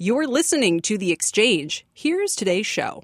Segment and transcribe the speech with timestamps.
[0.00, 1.84] You're listening to The Exchange.
[1.92, 3.02] Here's today's show.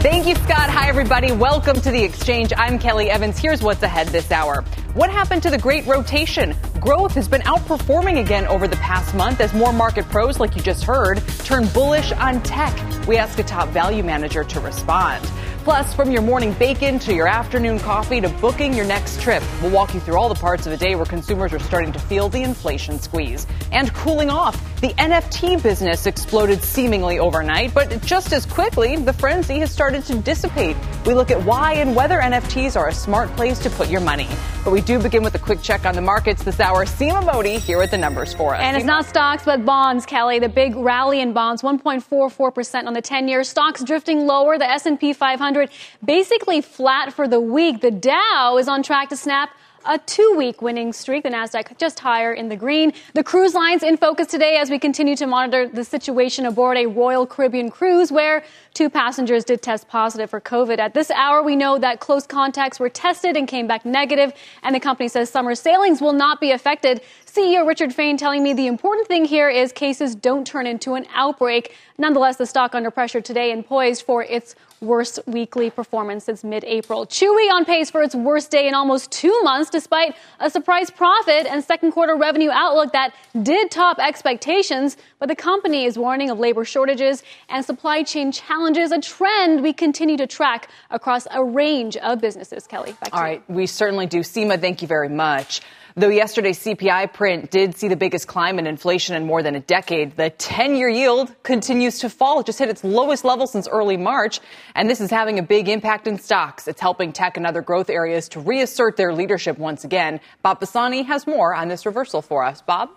[0.00, 0.70] Thank you, Scott.
[0.70, 1.32] Hi, everybody.
[1.32, 2.54] Welcome to The Exchange.
[2.56, 3.36] I'm Kelly Evans.
[3.36, 4.62] Here's what's ahead this hour.
[4.94, 6.56] What happened to the great rotation?
[6.80, 10.62] Growth has been outperforming again over the past month as more market pros, like you
[10.62, 12.74] just heard, turn bullish on tech.
[13.06, 15.22] We ask a top value manager to respond.
[15.68, 19.70] Plus, from your morning bacon to your afternoon coffee to booking your next trip, we'll
[19.70, 22.30] walk you through all the parts of the day where consumers are starting to feel
[22.30, 23.46] the inflation squeeze.
[23.70, 29.58] And cooling off, the NFT business exploded seemingly overnight, but just as quickly, the frenzy
[29.58, 30.74] has started to dissipate.
[31.04, 34.28] We look at why and whether NFTs are a smart place to put your money.
[34.64, 36.86] But we do begin with a quick check on the markets this hour.
[36.86, 38.62] Seema Modi here with the numbers for us.
[38.62, 40.38] And it's not stocks, but bonds, Kelly.
[40.38, 43.44] The big rally in bonds, 1.44% on the 10-year.
[43.44, 44.58] Stocks drifting lower.
[44.58, 45.57] The S&P 500
[46.04, 47.80] basically flat for the week.
[47.80, 49.50] The Dow is on track to snap
[49.88, 51.22] a two week winning streak.
[51.22, 52.92] The NASDAQ just higher in the green.
[53.14, 56.86] The cruise lines in focus today as we continue to monitor the situation aboard a
[56.86, 60.78] Royal Caribbean cruise where two passengers did test positive for COVID.
[60.78, 64.32] At this hour, we know that close contacts were tested and came back negative,
[64.62, 67.00] and the company says summer sailings will not be affected.
[67.28, 71.04] CEO Richard Fain telling me the important thing here is cases don't turn into an
[71.14, 71.76] outbreak.
[71.98, 76.64] Nonetheless, the stock under pressure today and poised for its worst weekly performance since mid
[76.64, 77.04] April.
[77.04, 81.44] Chewy on pace for its worst day in almost two months, despite a surprise profit
[81.46, 84.96] and second quarter revenue outlook that did top expectations.
[85.18, 89.74] But the company is warning of labor shortages and supply chain challenges, a trend we
[89.74, 92.66] continue to track across a range of businesses.
[92.66, 93.26] Kelly, back to All you.
[93.26, 94.20] right, we certainly do.
[94.20, 95.60] Seema, thank you very much.
[95.98, 99.60] Though yesterday's CPI print did see the biggest climb in inflation in more than a
[99.60, 102.38] decade, the 10 year yield continues to fall.
[102.38, 104.38] It just hit its lowest level since early March.
[104.76, 106.68] And this is having a big impact in stocks.
[106.68, 110.20] It's helping tech and other growth areas to reassert their leadership once again.
[110.40, 112.62] Bob Pisani has more on this reversal for us.
[112.62, 112.90] Bob?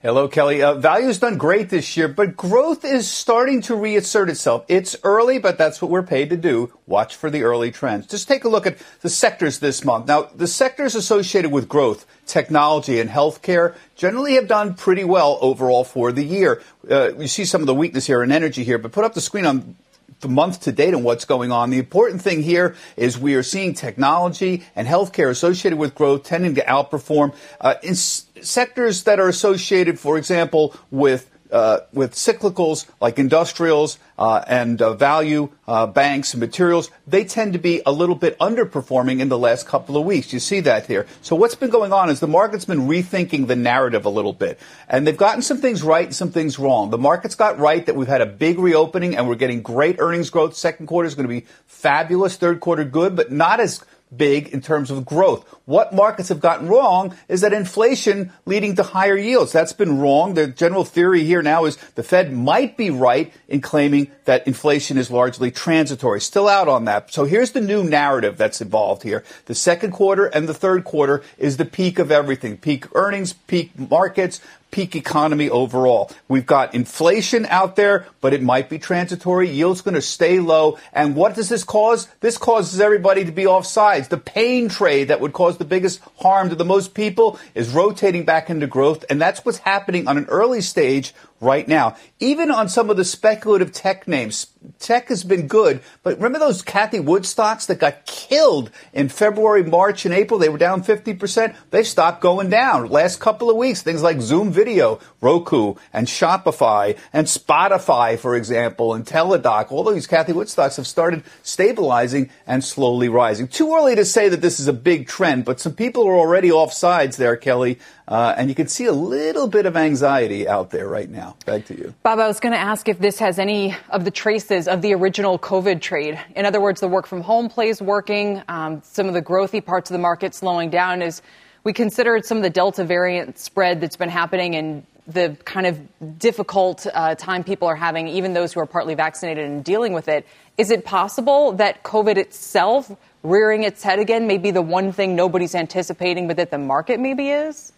[0.00, 0.62] Hello, Kelly.
[0.62, 4.64] Uh, value's done great this year, but growth is starting to reassert itself.
[4.68, 6.72] It's early, but that's what we're paid to do.
[6.86, 8.06] Watch for the early trends.
[8.06, 10.06] Just take a look at the sectors this month.
[10.06, 15.82] Now, the sectors associated with growth, technology and healthcare generally have done pretty well overall
[15.82, 16.62] for the year.
[16.88, 19.20] Uh, you see some of the weakness here in energy here, but put up the
[19.20, 19.74] screen on
[20.20, 21.70] the month to date and what's going on.
[21.70, 26.54] The important thing here is we are seeing technology and healthcare associated with growth tending
[26.56, 32.86] to outperform uh, in s- sectors that are associated, for example, with uh, with cyclicals
[33.00, 37.92] like industrials uh, and uh, value uh, banks and materials, they tend to be a
[37.92, 40.32] little bit underperforming in the last couple of weeks.
[40.32, 41.06] You see that here.
[41.22, 44.58] So what's been going on is the market's been rethinking the narrative a little bit,
[44.88, 46.90] and they've gotten some things right and some things wrong.
[46.90, 50.30] The market's got right that we've had a big reopening and we're getting great earnings
[50.30, 50.56] growth.
[50.56, 52.36] Second quarter is going to be fabulous.
[52.36, 53.84] Third quarter good, but not as
[54.16, 55.46] big in terms of growth.
[55.64, 59.52] What markets have gotten wrong is that inflation leading to higher yields.
[59.52, 60.34] That's been wrong.
[60.34, 64.98] The general theory here now is the Fed might be right in claiming that inflation
[64.98, 66.20] is largely transitory.
[66.20, 67.12] Still out on that.
[67.12, 69.24] So here's the new narrative that's evolved here.
[69.46, 72.56] The second quarter and the third quarter is the peak of everything.
[72.56, 74.40] Peak earnings, peak markets,
[74.70, 76.10] peak economy overall.
[76.28, 79.48] We've got inflation out there, but it might be transitory.
[79.48, 80.78] Yield's going to stay low.
[80.92, 82.08] And what does this cause?
[82.20, 84.08] This causes everybody to be off sides.
[84.08, 88.24] The pain trade that would cause the biggest harm to the most people is rotating
[88.24, 89.04] back into growth.
[89.10, 91.96] And that's what's happening on an early stage right now.
[92.20, 96.62] Even on some of the speculative tech names, tech has been good, but remember those
[96.62, 100.40] Cathie Wood stocks that got killed in February, March, and April?
[100.40, 101.54] They were down 50%.
[101.70, 102.88] They stopped going down.
[102.88, 108.94] Last couple of weeks, things like Zoom Video, Roku, and Shopify, and Spotify, for example,
[108.94, 113.48] and Teladoc, all these Cathie Wood stocks have started stabilizing and slowly rising.
[113.48, 116.50] Too early to say that this is a big trend, but some people are already
[116.50, 120.70] off sides there, Kelly, uh, and you can see a little bit of anxiety out
[120.70, 121.36] there right now.
[121.44, 121.94] Back to you.
[122.02, 124.94] Bob, I was going to ask if this has any of the traces of the
[124.94, 126.18] original COVID trade.
[126.34, 129.90] In other words, the work from home plays working, um, some of the growthy parts
[129.90, 131.20] of the market slowing down as
[131.64, 136.18] we considered some of the Delta variant spread that's been happening and the kind of
[136.18, 140.08] difficult uh, time people are having, even those who are partly vaccinated and dealing with
[140.08, 140.26] it.
[140.56, 142.90] Is it possible that COVID itself
[143.22, 147.00] rearing its head again may be the one thing nobody's anticipating, but that the market
[147.00, 147.72] maybe is?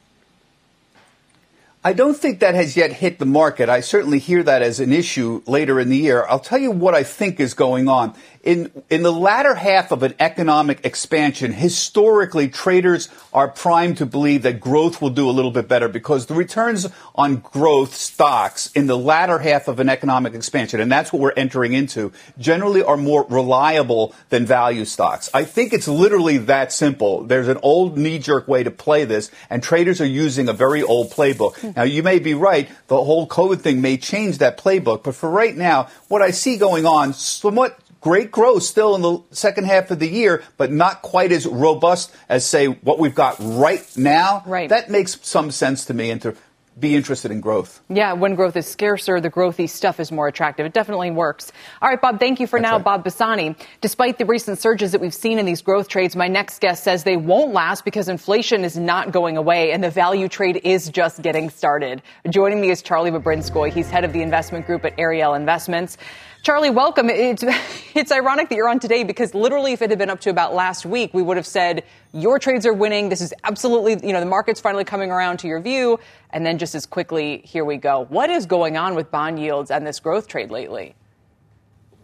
[1.82, 3.70] I don't think that has yet hit the market.
[3.70, 6.26] I certainly hear that as an issue later in the year.
[6.28, 8.14] I'll tell you what I think is going on.
[8.42, 14.44] In, in the latter half of an economic expansion, historically traders are primed to believe
[14.44, 18.86] that growth will do a little bit better because the returns on growth stocks in
[18.86, 22.96] the latter half of an economic expansion, and that's what we're entering into, generally are
[22.96, 25.28] more reliable than value stocks.
[25.34, 27.24] I think it's literally that simple.
[27.24, 31.10] There's an old knee-jerk way to play this, and traders are using a very old
[31.10, 31.56] playbook.
[31.56, 31.72] Hmm.
[31.76, 32.70] Now, you may be right.
[32.86, 36.56] The whole COVID thing may change that playbook, but for right now, what I see
[36.56, 41.02] going on, somewhat great growth still in the second half of the year, but not
[41.02, 44.42] quite as robust as, say, what we've got right now.
[44.46, 44.68] Right.
[44.68, 46.36] That makes some sense to me and to
[46.78, 47.82] be interested in growth.
[47.90, 50.64] Yeah, when growth is scarcer, the growthy stuff is more attractive.
[50.64, 51.52] It definitely works.
[51.82, 52.76] All right, Bob, thank you for That's now.
[52.76, 52.84] right.
[52.84, 53.54] Bob Pisani.
[53.82, 57.04] Despite the recent surges that we've seen in these growth trades, my next guest says
[57.04, 61.20] they won't last because inflation is not going away and the value trade is just
[61.20, 62.00] getting started.
[62.30, 63.72] Joining me is Charlie Bobrinskoy.
[63.72, 65.98] He's head of the investment group at Ariel Investments.
[66.42, 67.10] Charlie, welcome.
[67.10, 67.44] It's,
[67.94, 70.54] it's ironic that you're on today because literally if it had been up to about
[70.54, 73.10] last week, we would have said your trades are winning.
[73.10, 76.00] This is absolutely, you know, the market's finally coming around to your view.
[76.30, 78.06] And then just as quickly, here we go.
[78.08, 80.94] What is going on with bond yields and this growth trade lately?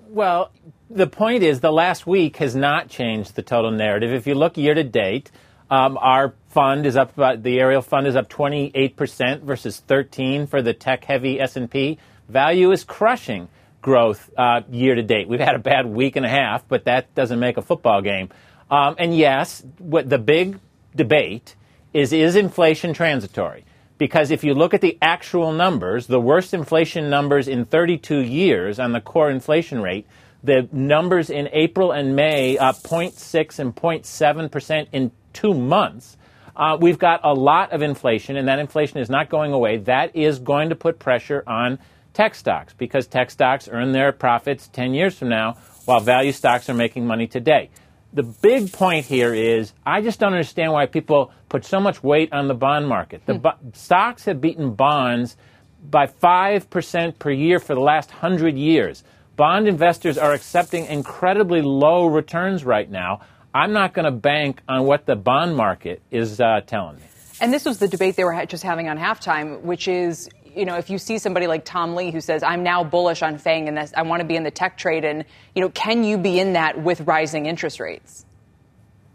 [0.08, 0.52] Well,
[0.90, 4.12] the point is the last week has not changed the total narrative.
[4.12, 5.30] If you look year to date,
[5.70, 10.60] um, our fund is up about the Ariel fund is up 28% versus 13 for
[10.60, 11.98] the tech heavy S&P.
[12.28, 13.48] Value is crushing
[13.86, 15.28] growth uh, year to date.
[15.28, 18.30] We've had a bad week and a half, but that doesn't make a football game.
[18.68, 20.58] Um, and yes, what the big
[20.96, 21.54] debate
[21.94, 23.64] is is inflation transitory?
[23.96, 28.80] Because if you look at the actual numbers, the worst inflation numbers in 32 years
[28.80, 30.04] on the core inflation rate,
[30.42, 36.16] the numbers in April and May up 0.6 and 0.7 percent in two months.
[36.56, 39.76] Uh, we've got a lot of inflation, and that inflation is not going away.
[39.76, 41.78] That is going to put pressure on
[42.16, 46.70] tech stocks because tech stocks earn their profits 10 years from now, while value stocks
[46.70, 47.68] are making money today.
[48.14, 52.32] The big point here is I just don't understand why people put so much weight
[52.32, 53.26] on the bond market.
[53.26, 55.36] The bo- stocks have beaten bonds
[55.90, 59.04] by 5% per year for the last 100 years.
[59.36, 63.20] Bond investors are accepting incredibly low returns right now.
[63.52, 67.02] I'm not going to bank on what the bond market is uh, telling me.
[67.42, 70.64] And this was the debate they were ha- just having on halftime, which is, you
[70.64, 73.68] know, if you see somebody like Tom Lee who says, I'm now bullish on FANG
[73.68, 75.24] and this, I want to be in the tech trade, and,
[75.54, 78.24] you know, can you be in that with rising interest rates?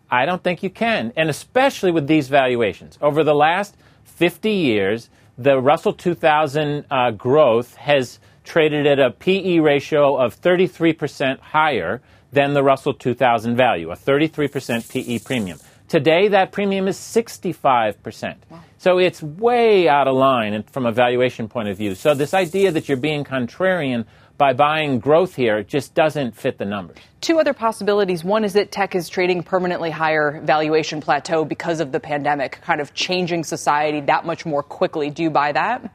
[0.09, 2.97] I don't think you can, and especially with these valuations.
[3.01, 9.59] Over the last 50 years, the Russell 2000 uh, growth has traded at a PE
[9.59, 12.01] ratio of 33% higher
[12.31, 15.59] than the Russell 2000 value, a 33% PE premium.
[15.87, 18.35] Today, that premium is 65%.
[18.81, 21.93] So it's way out of line from a valuation point of view.
[21.93, 24.05] So this idea that you're being contrarian
[24.39, 26.97] by buying growth here just doesn't fit the numbers.
[27.21, 28.23] Two other possibilities.
[28.23, 32.81] One is that tech is trading permanently higher valuation plateau because of the pandemic, kind
[32.81, 35.11] of changing society that much more quickly.
[35.11, 35.93] Do you buy that?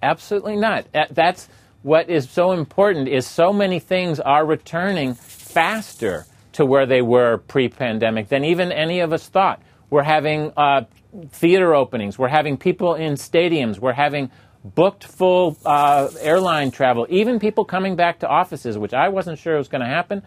[0.00, 0.86] Absolutely not.
[0.94, 1.48] Uh, That's
[1.82, 7.38] what is so important is so many things are returning faster to where they were
[7.38, 9.60] pre-pandemic than even any of us thought.
[9.90, 10.82] We're having uh,
[11.30, 12.18] theater openings.
[12.18, 13.78] We're having people in stadiums.
[13.78, 14.30] We're having
[14.64, 17.06] booked full uh, airline travel.
[17.08, 20.22] Even people coming back to offices, which I wasn't sure was going to happen.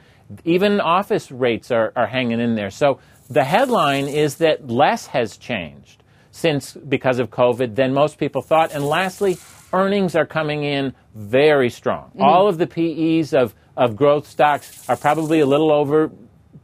[0.46, 2.72] Even office rates are, are hanging in there.
[2.72, 8.42] So the headline is that less has changed since because of COVID than most people
[8.42, 8.72] thought.
[8.72, 9.38] And lastly,
[9.74, 12.12] earnings are coming in very strong.
[12.20, 15.72] All of the PEs of, of growth stocks are probably a little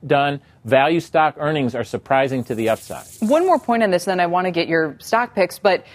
[0.04, 0.42] overdone.
[0.66, 3.06] Value stock earnings are surprising to the upside.
[3.20, 5.60] One more point on this, then I want to get your stock picks.
[5.60, 5.86] But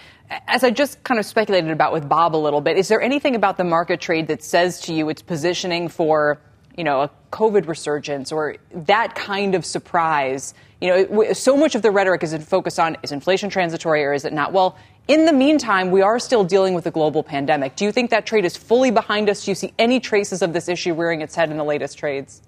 [0.47, 3.35] as I just kind of speculated about with Bob a little bit, is there anything
[3.35, 6.39] about the market trade that says to you it's positioning for,
[6.75, 10.53] you know, a COVID resurgence or that kind of surprise?
[10.81, 14.25] You know, so much of the rhetoric is focused on is inflation transitory or is
[14.25, 14.53] it not?
[14.53, 14.75] Well,
[15.07, 17.75] in the meantime, we are still dealing with a global pandemic.
[17.75, 19.45] Do you think that trade is fully behind us?
[19.45, 22.41] Do you see any traces of this issue rearing its head in the latest trades?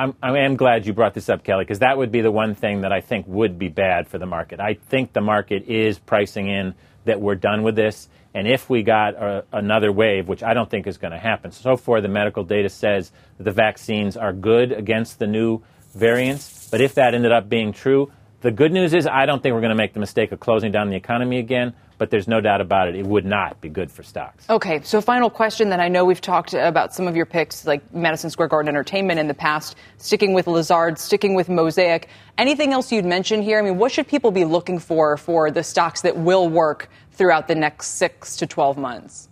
[0.00, 2.54] I'm, I am glad you brought this up, Kelly, because that would be the one
[2.54, 4.58] thing that I think would be bad for the market.
[4.58, 8.08] I think the market is pricing in that we're done with this.
[8.32, 11.52] And if we got a, another wave, which I don't think is going to happen,
[11.52, 15.60] so far the medical data says that the vaccines are good against the new
[15.94, 16.70] variants.
[16.70, 18.10] But if that ended up being true,
[18.42, 20.72] The good news is I don't think we're going to make the mistake of closing
[20.72, 22.96] down the economy again, but there's no doubt about it.
[22.96, 24.48] It would not be good for stocks.
[24.48, 25.82] Okay, so final question then.
[25.82, 29.28] I know we've talked about some of your picks, like Madison Square Garden Entertainment in
[29.28, 32.08] the past, sticking with Lazard, sticking with Mosaic.
[32.38, 33.58] Anything else you'd mention here?
[33.58, 37.48] I mean, what should people be looking for for the stocks that will work throughout
[37.48, 39.28] the next six to 12 months?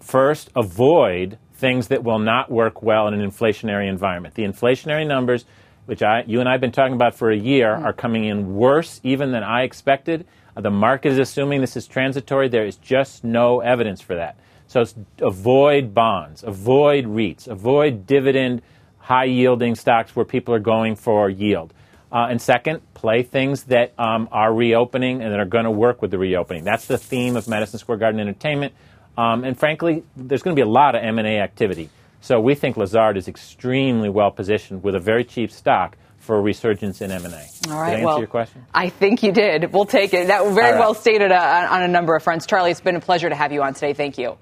[0.00, 4.34] First, avoid things that will not work well in an inflationary environment.
[4.34, 5.46] The inflationary numbers
[5.86, 7.84] which I, you and I have been talking about for a year, mm.
[7.84, 10.26] are coming in worse even than I expected.
[10.56, 12.48] The market is assuming this is transitory.
[12.48, 14.36] There is just no evidence for that.
[14.66, 14.84] So
[15.20, 18.62] avoid bonds, avoid REITs, avoid dividend,
[18.98, 21.74] high yielding stocks where people are going for yield.
[22.10, 26.00] Uh, and second, play things that um, are reopening and that are going to work
[26.00, 26.62] with the reopening.
[26.62, 28.72] That's the theme of Madison Square Garden Entertainment.
[29.18, 31.90] Um, and frankly, there's going to be a lot of M&A activity.
[32.20, 36.40] So we think Lazard is extremely well positioned with a very cheap stock for a
[36.40, 37.26] resurgence in M&A.
[37.28, 37.40] All right.
[37.40, 38.64] Did I answer well, your question?
[38.74, 39.72] I think you did.
[39.72, 40.28] We'll take it.
[40.28, 40.78] That was very right.
[40.78, 42.46] well stated uh, on a number of fronts.
[42.46, 43.92] Charlie, it's been a pleasure to have you on today.
[43.92, 44.38] Thank you.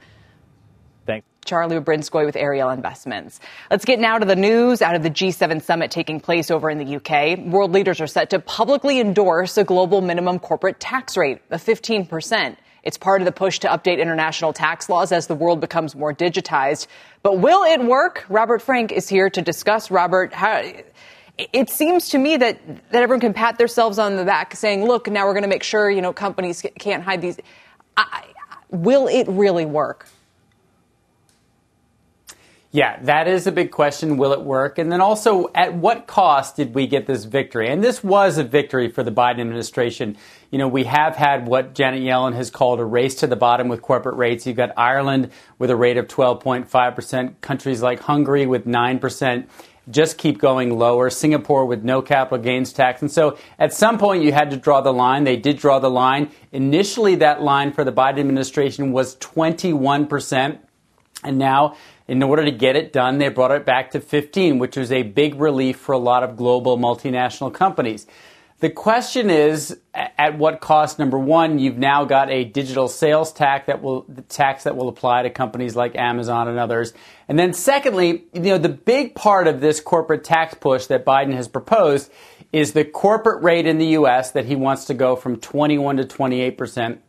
[1.06, 1.26] Thanks.
[1.44, 3.40] Charlie Brinskoy with Ariel Investments.
[3.68, 6.78] Let's get now to the news out of the G7 summit taking place over in
[6.78, 7.38] the UK.
[7.38, 12.06] World leaders are set to publicly endorse a global minimum corporate tax rate of 15
[12.06, 12.58] percent.
[12.84, 16.12] It's part of the push to update international tax laws as the world becomes more
[16.12, 16.88] digitized.
[17.22, 18.24] But will it work?
[18.28, 19.90] Robert Frank is here to discuss.
[19.90, 20.62] Robert, how,
[21.52, 25.08] it seems to me that, that everyone can pat themselves on the back saying, look,
[25.08, 27.38] now we're going to make sure, you know, companies can't hide these.
[27.96, 28.24] I,
[28.70, 30.08] will it really work?
[32.74, 34.16] Yeah, that is a big question.
[34.16, 34.78] Will it work?
[34.78, 37.68] And then also, at what cost did we get this victory?
[37.68, 40.16] And this was a victory for the Biden administration.
[40.50, 43.68] You know, we have had what Janet Yellen has called a race to the bottom
[43.68, 44.46] with corporate rates.
[44.46, 49.46] You've got Ireland with a rate of 12.5%, countries like Hungary with 9%
[49.90, 51.10] just keep going lower.
[51.10, 53.02] Singapore with no capital gains tax.
[53.02, 55.24] And so at some point you had to draw the line.
[55.24, 56.30] They did draw the line.
[56.52, 60.58] Initially, that line for the Biden administration was 21%.
[61.24, 61.76] And now
[62.08, 65.02] in order to get it done, they brought it back to 15, which was a
[65.02, 68.06] big relief for a lot of global multinational companies.
[68.62, 71.00] The question is, at what cost?
[71.00, 75.22] Number one, you've now got a digital sales tax that will tax that will apply
[75.22, 76.92] to companies like Amazon and others.
[77.26, 81.34] And then, secondly, you know, the big part of this corporate tax push that Biden
[81.34, 82.12] has proposed
[82.52, 84.30] is the corporate rate in the U.S.
[84.30, 87.02] that he wants to go from 21 to 28 percent,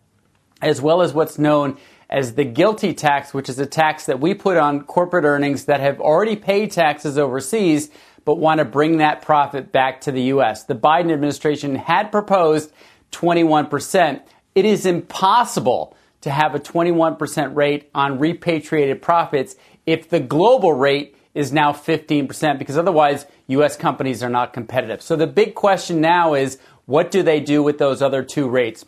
[0.60, 1.78] as well as what's known
[2.10, 5.82] as the GILTI tax, which is a tax that we put on corporate earnings that
[5.82, 7.92] have already paid taxes overseas
[8.26, 10.64] but want to bring that profit back to the U.S.
[10.64, 12.72] The Biden administration had proposed
[13.12, 14.22] 21%.
[14.56, 21.16] It is impossible to have a 21% rate on repatriated profits if the global rate
[21.34, 23.76] is now 15% because otherwise U.S.
[23.76, 25.02] companies are not competitive.
[25.02, 28.86] So the big question now is what do they do with those other two rates?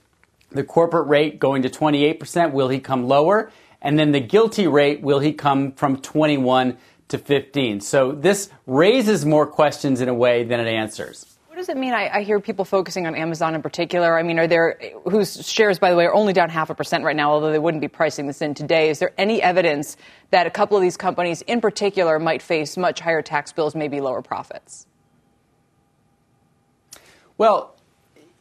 [0.56, 3.51] the corporate rate going to 28%, will he come lower?
[3.82, 6.77] And then the GILTI rate, will he come from 21
[7.09, 7.81] to 15?
[7.81, 11.35] So this raises more questions in a way than it answers.
[11.55, 11.93] What does it mean?
[11.93, 14.19] I, I, hear people focusing on Amazon in particular.
[14.19, 14.77] I mean, are there,
[15.09, 17.59] whose shares, by the way, are only down half a percent right now, although they
[17.59, 18.89] wouldn't be pricing this in today.
[18.89, 19.95] Is there any evidence
[20.31, 24.01] that a couple of these companies in particular might face much higher tax bills, maybe
[24.01, 24.85] lower profits?
[27.38, 27.75] Well,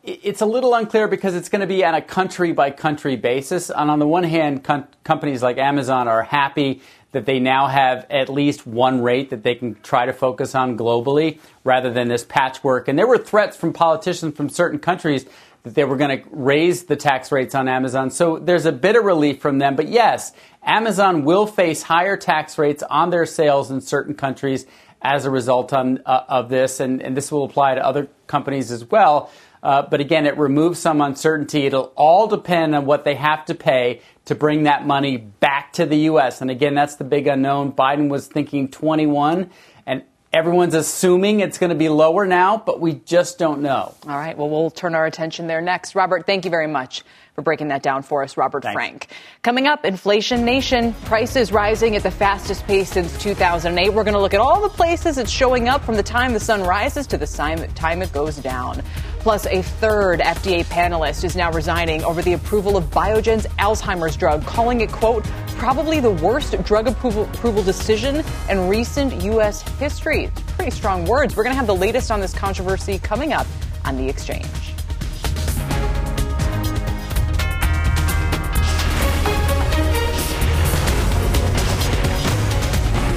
[0.03, 3.71] it's a little unclear because it's going to be on a country by country basis.
[3.71, 6.83] And on the one hand, com- companies like Amazon are happy
[7.15, 10.77] that they now have at least one rate that they can try to focus on
[10.77, 12.89] globally rather than this patchwork.
[12.89, 15.25] And there were threats from politicians from certain countries
[15.63, 18.11] that they were going to raise the tax rates on Amazon.
[18.11, 19.77] So there's a bit of relief from them.
[19.77, 24.67] But yes, Amazon will face higher tax rates on their sales in certain countries
[25.01, 26.81] as a result on, uh, of this.
[26.81, 29.31] And, and this will apply to other companies as well.
[29.65, 31.65] Uh, but again, it removes some uncertainty.
[31.65, 35.87] It'll all depend on what they have to pay to bring that money back to
[35.87, 36.43] the U.S.
[36.43, 37.73] And again, that's the big unknown.
[37.73, 39.51] Biden was thinking 21,
[39.87, 40.03] and
[40.35, 43.95] everyone's assuming it's going to be lower now, but we just don't know.
[44.07, 44.37] All right.
[44.37, 45.95] Well, we'll turn our attention there next.
[45.95, 47.03] Robert, thank you very much
[47.35, 48.75] for breaking that down for us, Robert Thanks.
[48.75, 49.09] Frank.
[49.43, 53.93] Coming up, Inflation Nation, prices rising at the fastest pace since 2008.
[53.93, 56.41] We're going to look at all the places it's showing up from the time the
[56.41, 58.83] sun rises to the time it goes down.
[59.25, 64.45] Plus, a third FDA panelist is now resigning over the approval of Biogen's Alzheimer's drug,
[64.45, 65.25] calling it, quote,
[65.57, 69.63] probably the worst drug approval, approval decision in recent U.S.
[69.79, 70.31] history.
[70.59, 71.37] Pretty strong words.
[71.37, 73.47] We're going to have the latest on this controversy coming up
[73.87, 74.45] on the exchange.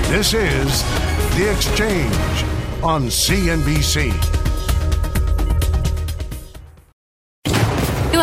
[0.08, 0.84] This is
[1.36, 4.47] The Exchange on CNBC.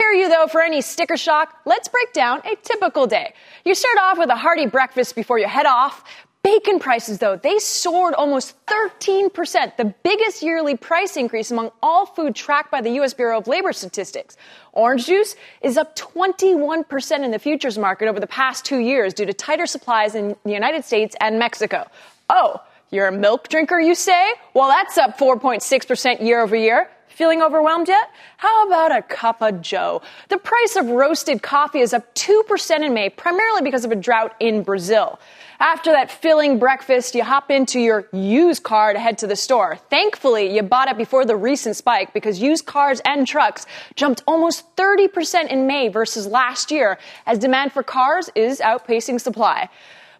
[0.00, 3.34] Here you though for any sticker shock, let's break down a typical day.
[3.66, 6.04] You start off with a hearty breakfast before you head off.
[6.42, 12.34] Bacon prices though, they soared almost 13%, the biggest yearly price increase among all food
[12.34, 14.38] tracked by the US Bureau of Labor Statistics.
[14.72, 19.26] Orange juice is up 21% in the futures market over the past 2 years due
[19.26, 21.86] to tighter supplies in the United States and Mexico.
[22.30, 24.32] Oh, you're a milk drinker, you say?
[24.54, 26.90] Well, that's up 4.6% year over year.
[27.08, 28.08] Feeling overwhelmed yet?
[28.38, 30.00] How about a cup of joe?
[30.28, 34.34] The price of roasted coffee is up 2% in May, primarily because of a drought
[34.40, 35.20] in Brazil.
[35.58, 39.76] After that filling breakfast, you hop into your used car to head to the store.
[39.90, 43.66] Thankfully, you bought it before the recent spike because used cars and trucks
[43.96, 49.68] jumped almost 30% in May versus last year as demand for cars is outpacing supply.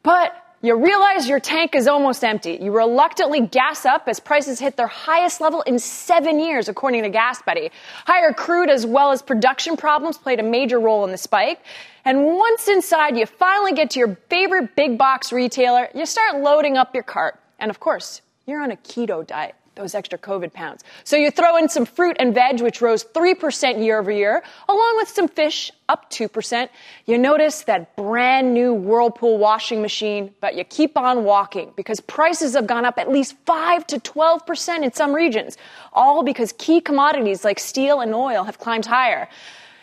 [0.02, 2.58] But you realize your tank is almost empty.
[2.60, 7.08] You reluctantly gas up as prices hit their highest level in seven years, according to
[7.08, 7.70] Gas Buddy.
[8.06, 11.60] Higher crude as well as production problems played a major role in the spike.
[12.04, 16.76] And once inside, you finally get to your favorite big box retailer, you start loading
[16.76, 17.40] up your cart.
[17.58, 20.84] And of course, you're on a keto diet those extra COVID pounds.
[21.04, 24.96] So you throw in some fruit and veg, which rose 3% year over year, along
[24.96, 26.68] with some fish, up 2%.
[27.06, 32.54] You notice that brand new Whirlpool washing machine, but you keep on walking because prices
[32.54, 35.56] have gone up at least 5 to 12% in some regions,
[35.92, 39.28] all because key commodities like steel and oil have climbed higher.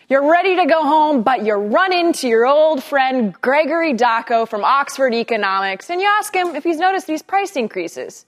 [0.08, 4.64] You're ready to go home, but you run into your old friend Gregory Daco from
[4.64, 8.24] Oxford Economics and you ask him if he's noticed these price increases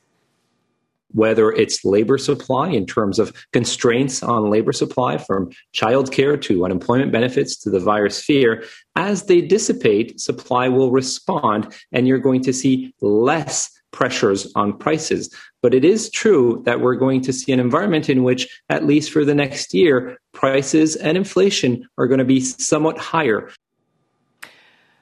[1.13, 7.13] whether it's labor supply in terms of constraints on labor supply from childcare to unemployment
[7.13, 8.65] benefits to the virus fear,
[8.97, 15.35] as they dissipate, supply will respond and you're going to see less pressures on prices.
[15.63, 19.11] But it is true that we're going to see an environment in which, at least
[19.11, 23.51] for the next year, prices and inflation are going to be somewhat higher.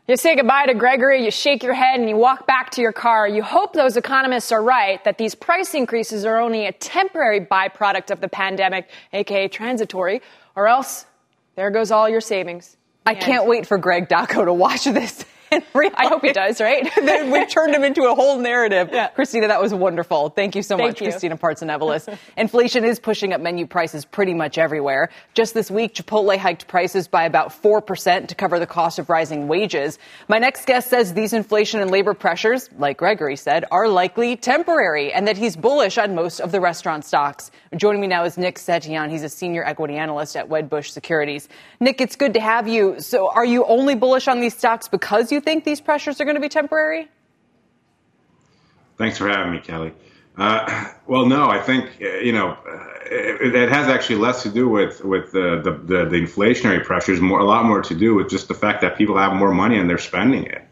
[0.08, 2.92] You say goodbye to Gregory, you shake your head, and you walk back to your
[2.92, 3.28] car.
[3.28, 8.10] You hope those economists are right that these price increases are only a temporary byproduct
[8.10, 10.22] of the pandemic, aka transitory,
[10.56, 11.04] or else
[11.56, 12.78] there goes all your savings.
[13.04, 15.26] I can't wait for Greg Daco to watch this.
[15.74, 16.88] I hope he does, right?
[17.32, 18.90] We've turned him into a whole narrative.
[18.92, 19.08] Yeah.
[19.08, 20.30] Christina, that was wonderful.
[20.30, 21.10] Thank you so Thank much, you.
[21.10, 22.16] Christina Partsinevelos.
[22.36, 25.10] Inflation is pushing up menu prices pretty much everywhere.
[25.34, 29.48] Just this week, Chipotle hiked prices by about 4% to cover the cost of rising
[29.48, 29.98] wages.
[30.28, 35.12] My next guest says these inflation and labor pressures, like Gregory said, are likely temporary
[35.12, 37.50] and that he's bullish on most of the restaurant stocks.
[37.76, 39.10] Joining me now is Nick Setyan.
[39.10, 41.48] He's a senior equity analyst at Wedbush Securities.
[41.80, 43.00] Nick, it's good to have you.
[43.00, 46.36] So are you only bullish on these stocks because you think these pressures are going
[46.36, 47.08] to be temporary?
[48.96, 49.92] Thanks for having me, Kelly.
[50.36, 52.56] Uh, well, no, I think uh, you know
[53.10, 57.20] it, it, has actually less to do with with the, the, the, the, inflationary pressures,
[57.20, 59.78] more a lot more to do with just the fact that people have more money
[59.78, 60.62] and they're spending it.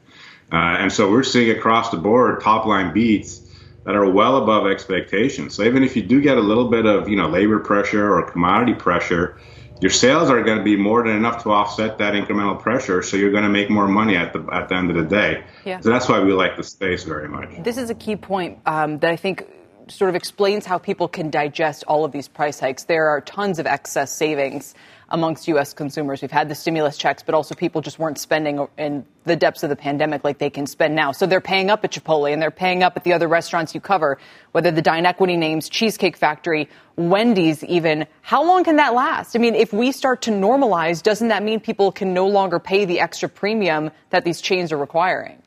[0.52, 3.40] Uh, and so we're seeing across the board top line beats
[3.84, 5.54] that are well above expectations.
[5.54, 8.30] So even if you do get a little bit of you know labor pressure or
[8.30, 9.38] commodity pressure,
[9.80, 13.02] your sales are going to be more than enough to offset that incremental pressure.
[13.02, 15.44] So you're going to make more money at the at the end of the day.
[15.64, 15.80] Yeah.
[15.80, 17.50] So that's why we like the space very much.
[17.62, 19.46] This is a key point um, that I think
[19.88, 22.84] sort of explains how people can digest all of these price hikes.
[22.84, 24.74] There are tons of excess savings
[25.08, 25.72] amongst U.S.
[25.72, 26.20] consumers.
[26.20, 29.70] We've had the stimulus checks, but also people just weren't spending in the depths of
[29.70, 31.12] the pandemic like they can spend now.
[31.12, 33.80] So they're paying up at Chipotle and they're paying up at the other restaurants you
[33.80, 34.18] cover,
[34.50, 38.06] whether the Dine Equity names, Cheesecake Factory, Wendy's even.
[38.22, 39.36] How long can that last?
[39.36, 42.84] I mean, if we start to normalize, doesn't that mean people can no longer pay
[42.84, 45.40] the extra premium that these chains are requiring?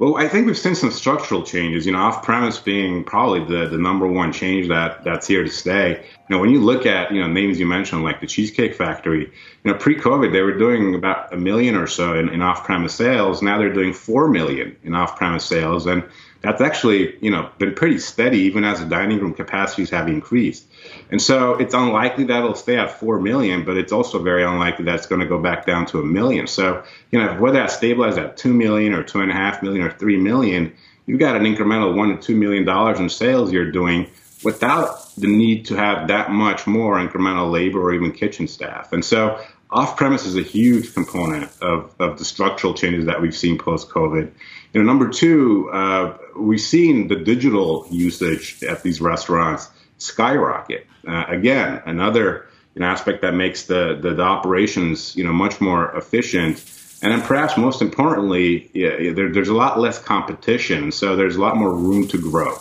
[0.00, 1.84] Well, I think we've seen some structural changes.
[1.84, 5.90] You know, off-premise being probably the, the number one change that that's here to stay.
[6.00, 9.26] You know, when you look at you know names you mentioned like the Cheesecake Factory,
[9.26, 13.42] you know, pre-COVID they were doing about a million or so in, in off-premise sales.
[13.42, 16.02] Now they're doing four million in off-premise sales, and
[16.40, 20.66] that's actually you know been pretty steady even as the dining room capacities have increased.
[21.10, 24.84] And so it's unlikely that it'll stay at 4 million, but it's also very unlikely
[24.86, 26.46] that it's going to go back down to a million.
[26.46, 30.72] So, you know, whether that stabilizes at 2 million or 2.5 million or 3 million,
[31.06, 34.08] you've got an incremental 1 to $2 million in sales you're doing
[34.42, 38.92] without the need to have that much more incremental labor or even kitchen staff.
[38.92, 39.38] And so
[39.70, 43.88] off premise is a huge component of, of the structural changes that we've seen post
[43.88, 44.32] COVID.
[44.72, 50.86] You know, number two, uh, we've seen the digital usage at these restaurants skyrocket.
[51.06, 55.60] Uh, again, another you know, aspect that makes the, the, the operations you know much
[55.60, 56.64] more efficient.
[57.02, 61.40] And then perhaps most importantly, yeah, there, there's a lot less competition, so there's a
[61.40, 62.58] lot more room to grow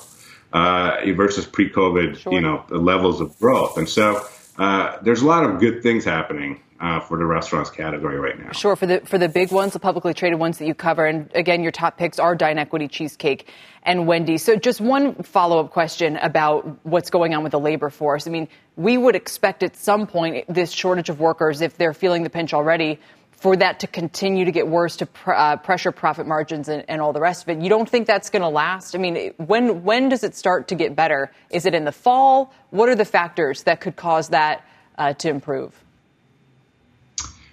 [0.53, 2.33] uh, versus pre-COVID, sure.
[2.33, 3.77] you know, levels of growth.
[3.77, 4.25] And so
[4.57, 8.51] uh, there's a lot of good things happening uh, for the restaurants category right now.
[8.51, 11.29] Sure, for the for the big ones, the publicly traded ones that you cover, and
[11.35, 13.51] again, your top picks are DineEquity, Cheesecake,
[13.83, 14.43] and Wendy's.
[14.43, 18.27] So, just one follow up question about what's going on with the labor force.
[18.27, 22.23] I mean, we would expect at some point this shortage of workers, if they're feeling
[22.23, 22.99] the pinch already,
[23.31, 27.01] for that to continue to get worse, to pr- uh, pressure profit margins and, and,
[27.01, 27.61] all the rest of it.
[27.61, 28.95] You don't think that's going to last?
[28.95, 31.29] I mean, when when does it start to get better?
[31.49, 32.53] Is it in the fall?
[32.69, 34.65] What are the factors that could cause that
[34.97, 35.73] uh, to improve?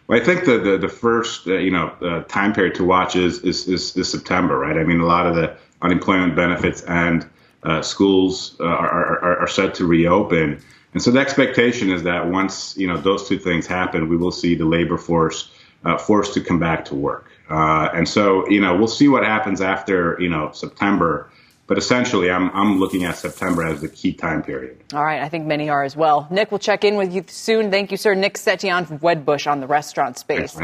[0.07, 3.17] Well, I think the the, the first uh, you know uh, time period to watch
[3.17, 4.77] is, is, is is September, right?
[4.77, 7.29] I mean, a lot of the unemployment benefits and
[7.63, 10.61] uh, schools uh, are, are are set to reopen,
[10.93, 14.31] and so the expectation is that once you know those two things happen, we will
[14.31, 15.51] see the labor force
[15.85, 19.25] uh, forced to come back to work, uh, and so you know we'll see what
[19.25, 21.31] happens after you know September.
[21.67, 24.79] But essentially, I'm, I'm looking at September as the key time period.
[24.95, 25.21] All right.
[25.21, 26.29] I think many are as well.
[26.31, 27.71] Nick, we'll check in with you soon.
[27.71, 28.15] Thank you, sir.
[28.15, 30.57] Nick Setyan from Wedbush on the restaurant space.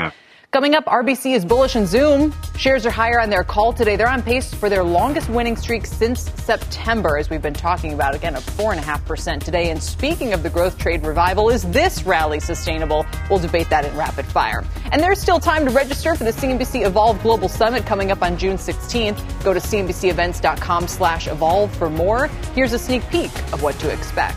[0.52, 2.34] Coming up, RBC is bullish on Zoom.
[2.58, 3.96] Shares are higher on their call today.
[3.96, 8.14] They're on pace for their longest winning streak since September, as we've been talking about.
[8.14, 9.70] Again, a 4.5% today.
[9.70, 13.06] And speaking of the growth trade revival, is this rally sustainable?
[13.30, 14.62] We'll debate that in rapid fire.
[14.92, 18.36] And there's still time to register for the CNBC Evolve Global Summit coming up on
[18.36, 19.42] June 16th.
[19.42, 22.26] Go to cnbcevents.com slash evolve for more.
[22.54, 24.36] Here's a sneak peek of what to expect.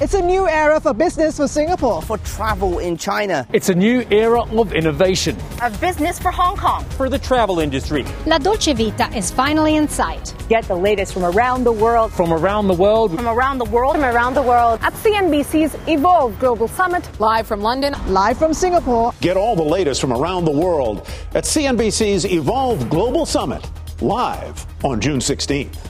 [0.00, 2.00] It's a new era for business for Singapore.
[2.00, 3.46] For travel in China.
[3.52, 5.36] It's a new era of innovation.
[5.60, 6.86] Of business for Hong Kong.
[6.96, 8.06] For the travel industry.
[8.24, 10.34] La Dolce Vita is finally in sight.
[10.48, 12.14] Get the latest from around the world.
[12.14, 13.14] From around the world.
[13.14, 13.94] From around the world.
[13.94, 14.80] From around the world.
[14.82, 17.06] At CNBC's Evolve Global Summit.
[17.20, 17.94] Live from London.
[18.08, 19.12] Live from Singapore.
[19.20, 23.68] Get all the latest from around the world at CNBC's Evolve Global Summit.
[24.00, 25.89] Live on June 16th.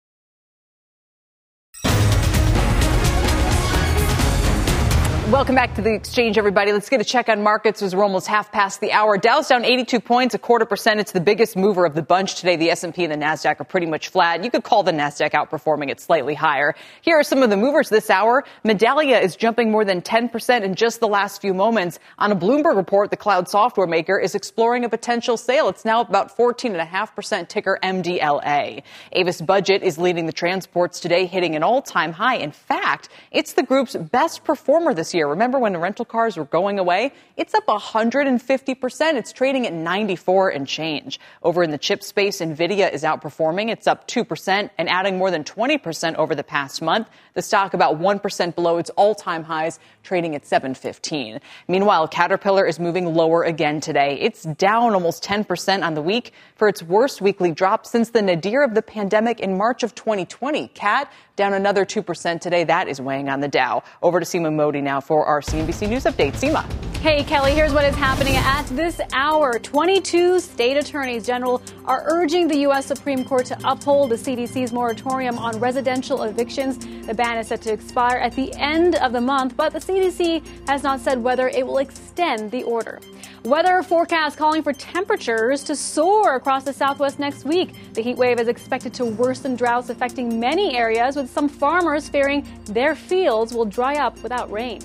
[5.31, 6.73] Welcome back to the exchange, everybody.
[6.73, 9.17] Let's get a check on markets as we're almost half past the hour.
[9.17, 10.99] Dow's down 82 points, a quarter percent.
[10.99, 12.57] It's the biggest mover of the bunch today.
[12.57, 14.43] The S&P and the Nasdaq are pretty much flat.
[14.43, 16.75] You could call the Nasdaq outperforming it slightly higher.
[17.01, 18.43] Here are some of the movers this hour.
[18.65, 21.97] Medallia is jumping more than 10% in just the last few moments.
[22.19, 25.69] On a Bloomberg report, the cloud software maker is exploring a potential sale.
[25.69, 28.83] It's now about 14.5% ticker MDLA.
[29.13, 32.35] Avis Budget is leading the transports today, hitting an all-time high.
[32.35, 35.27] In fact, it's the group's best performer this year year.
[35.27, 37.13] Remember when the rental cars were going away?
[37.37, 39.13] It's up 150%.
[39.13, 41.19] It's trading at 94 and change.
[41.43, 43.69] Over in the chip space, Nvidia is outperforming.
[43.69, 47.07] It's up 2% and adding more than 20% over the past month.
[47.35, 51.39] The stock about 1% below its all-time highs, trading at 715.
[51.67, 54.17] Meanwhile, Caterpillar is moving lower again today.
[54.19, 58.63] It's down almost 10% on the week for its worst weekly drop since the nadir
[58.63, 60.67] of the pandemic in March of 2020.
[60.69, 62.63] Cat down another 2% today.
[62.63, 63.83] That is weighing on the Dow.
[64.01, 66.33] Over to Seema Modi now for our CNBC News update.
[66.33, 66.65] Seema.
[67.01, 69.57] Hey, Kelly, here's what is happening at this hour.
[69.57, 72.85] 22 state attorneys general are urging the U.S.
[72.85, 76.77] Supreme Court to uphold the CDC's moratorium on residential evictions.
[77.07, 80.41] The ban is set to expire at the end of the month, but the CDC
[80.67, 82.99] has not said whether it will extend the order.
[83.43, 87.73] Weather forecast calling for temperatures to soar across the southwest next week.
[87.93, 92.47] The heat wave is expected to worsen droughts affecting many areas, with some farmers fearing
[92.65, 94.79] their fields will dry up without rain.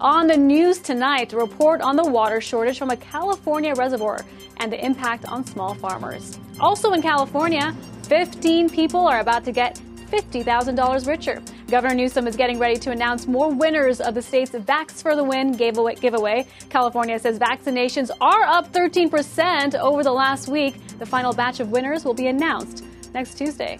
[0.00, 4.24] On the news tonight, a report on the water shortage from a California reservoir
[4.58, 6.38] and the impact on small farmers.
[6.60, 11.42] Also in California, 15 people are about to get $50,000 richer.
[11.70, 15.22] Governor Newsom is getting ready to announce more winners of the state's Vax for the
[15.22, 16.46] Win giveaway.
[16.70, 20.76] California says vaccinations are up 13% over the last week.
[20.98, 23.78] The final batch of winners will be announced next Tuesday.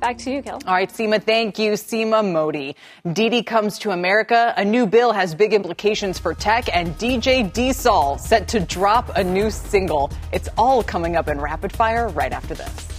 [0.00, 0.60] Back to you, Kel.
[0.66, 1.72] All right, Seema, thank you.
[1.72, 2.76] Seema Modi.
[3.10, 4.52] Didi comes to America.
[4.58, 9.24] A new bill has big implications for tech, and DJ D set to drop a
[9.24, 10.10] new single.
[10.30, 12.89] It's all coming up in rapid fire right after this.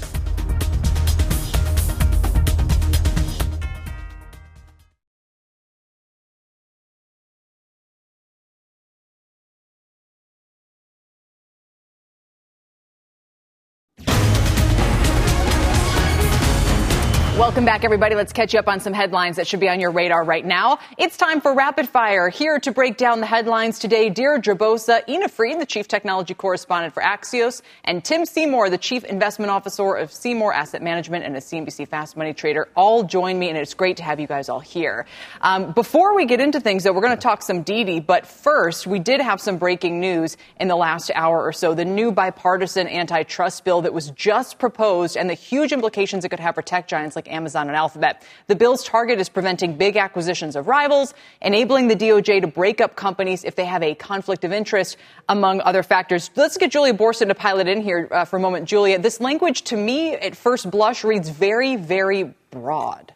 [17.62, 18.15] Welcome back, everybody.
[18.15, 20.80] Let's catch you up on some headlines that should be on your radar right now.
[20.97, 22.28] It's time for Rapid Fire.
[22.28, 26.91] Here to break down the headlines today, Deirdre Bosa, Ina Fried, the Chief Technology Correspondent
[26.91, 31.39] for Axios, and Tim Seymour, the Chief Investment Officer of Seymour Asset Management and a
[31.39, 34.60] CNBC Fast Money Trader, all join me, and it's great to have you guys all
[34.60, 35.06] here.
[35.41, 38.88] Um, before we get into things, though, we're going to talk some Didi, but first,
[38.88, 41.76] we did have some breaking news in the last hour or so.
[41.76, 46.39] The new bipartisan antitrust bill that was just proposed and the huge implications it could
[46.39, 48.24] have for tech giants like Amazon and Alphabet.
[48.48, 52.96] The bill's target is preventing big acquisitions of rivals, enabling the DOJ to break up
[52.96, 54.98] companies if they have a conflict of interest,
[55.30, 56.30] among other factors.
[56.36, 58.68] Let's get Julia Boorstin to pilot in here uh, for a moment.
[58.68, 63.14] Julia, this language to me at first blush reads very, very broad.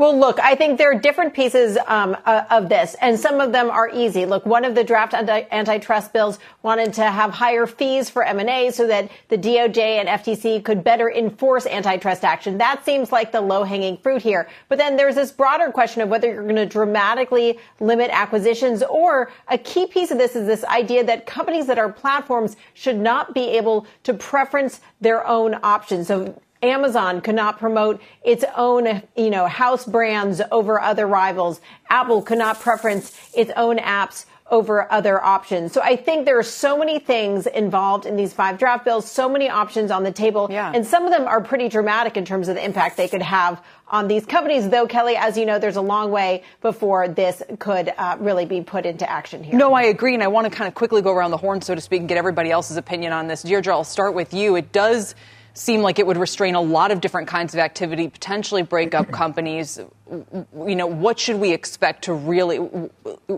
[0.00, 3.52] Well, look, I think there are different pieces um, uh, of this, and some of
[3.52, 4.24] them are easy.
[4.24, 8.70] Look, one of the draft anti- antitrust bills wanted to have higher fees for M&A
[8.70, 12.56] so that the DOJ and FTC could better enforce antitrust action.
[12.56, 14.48] That seems like the low-hanging fruit here.
[14.70, 19.30] But then there's this broader question of whether you're going to dramatically limit acquisitions, or
[19.48, 23.34] a key piece of this is this idea that companies that are platforms should not
[23.34, 26.06] be able to preference their own options.
[26.06, 31.60] So Amazon could not promote its own, you know, house brands over other rivals.
[31.88, 35.72] Apple could not preference its own apps over other options.
[35.72, 39.28] So I think there are so many things involved in these five draft bills, so
[39.28, 40.48] many options on the table.
[40.50, 40.72] Yeah.
[40.74, 43.62] And some of them are pretty dramatic in terms of the impact they could have
[43.88, 44.68] on these companies.
[44.68, 48.60] Though, Kelly, as you know, there's a long way before this could uh, really be
[48.60, 49.56] put into action here.
[49.56, 50.14] No, I agree.
[50.14, 52.08] And I want to kind of quickly go around the horn, so to speak, and
[52.08, 53.42] get everybody else's opinion on this.
[53.42, 54.56] Deirdre, I'll start with you.
[54.56, 55.14] It does
[55.60, 59.10] seem like it would restrain a lot of different kinds of activity, potentially break up
[59.12, 59.78] companies.
[60.10, 62.58] You know, what should we expect to really?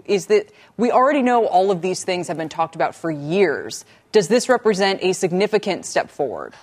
[0.04, 3.85] Is that we already know all of these things have been talked about for years.
[4.12, 6.54] Does this represent a significant step forward?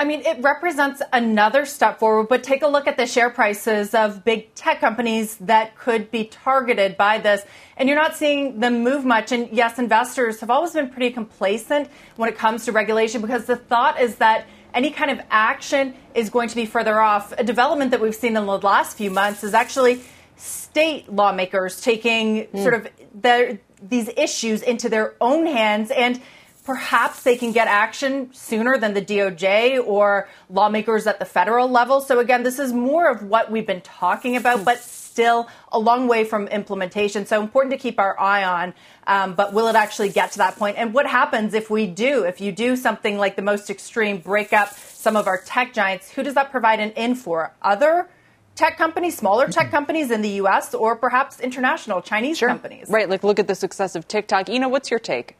[0.00, 3.92] I mean, it represents another step forward, but take a look at the share prices
[3.92, 7.42] of big tech companies that could be targeted by this.
[7.76, 9.30] And you're not seeing them move much.
[9.30, 13.56] And yes, investors have always been pretty complacent when it comes to regulation because the
[13.56, 17.34] thought is that any kind of action is going to be further off.
[17.36, 20.00] A development that we've seen in the last few months is actually
[20.36, 22.62] state lawmakers taking mm.
[22.62, 26.22] sort of their, these issues into their own hands and
[26.64, 32.00] perhaps they can get action sooner than the DOJ or lawmakers at the federal level.
[32.00, 36.06] So again, this is more of what we've been talking about, but still a long
[36.06, 37.26] way from implementation.
[37.26, 38.74] So important to keep our eye on.
[39.06, 40.76] Um, but will it actually get to that point?
[40.78, 42.24] And what happens if we do?
[42.24, 46.10] If you do something like the most extreme, break up some of our tech giants,
[46.10, 47.52] who does that provide an in for?
[47.62, 48.08] Other
[48.54, 52.48] tech companies, smaller tech companies in the U.S., or perhaps international Chinese sure.
[52.48, 52.88] companies?
[52.88, 53.08] Right.
[53.08, 54.48] Like look at the success of TikTok.
[54.48, 55.36] Ina, what's your take?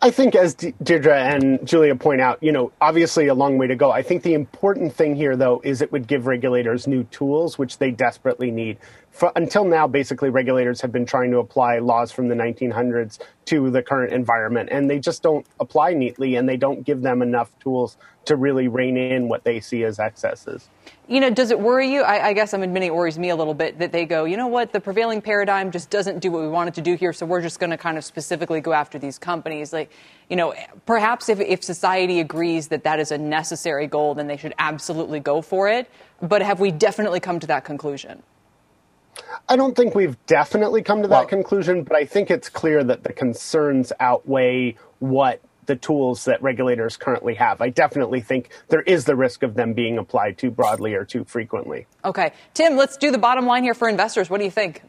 [0.00, 3.74] I think, as Deirdre and Julia point out, you know, obviously a long way to
[3.74, 3.90] go.
[3.90, 7.78] I think the important thing here, though, is it would give regulators new tools, which
[7.78, 8.78] they desperately need.
[9.18, 13.68] For, until now, basically, regulators have been trying to apply laws from the 1900s to
[13.68, 17.50] the current environment, and they just don't apply neatly, and they don't give them enough
[17.58, 20.68] tools to really rein in what they see as excesses.
[21.08, 22.02] You know, does it worry you?
[22.02, 24.36] I, I, guess I'm admitting it worries me a little bit that they go, you
[24.36, 27.26] know what, the prevailing paradigm just doesn't do what we wanted to do here, so
[27.26, 29.72] we're just going to kind of specifically go after these companies.
[29.72, 29.90] Like,
[30.30, 30.54] you know,
[30.86, 35.18] perhaps if, if society agrees that that is a necessary goal, then they should absolutely
[35.18, 35.90] go for it.
[36.22, 38.22] But have we definitely come to that conclusion?
[39.48, 42.84] I don't think we've definitely come to that well, conclusion, but I think it's clear
[42.84, 47.60] that the concerns outweigh what the tools that regulators currently have.
[47.60, 51.24] I definitely think there is the risk of them being applied too broadly or too
[51.24, 51.86] frequently.
[52.04, 52.32] Okay.
[52.54, 54.30] Tim, let's do the bottom line here for investors.
[54.30, 54.82] What do you think?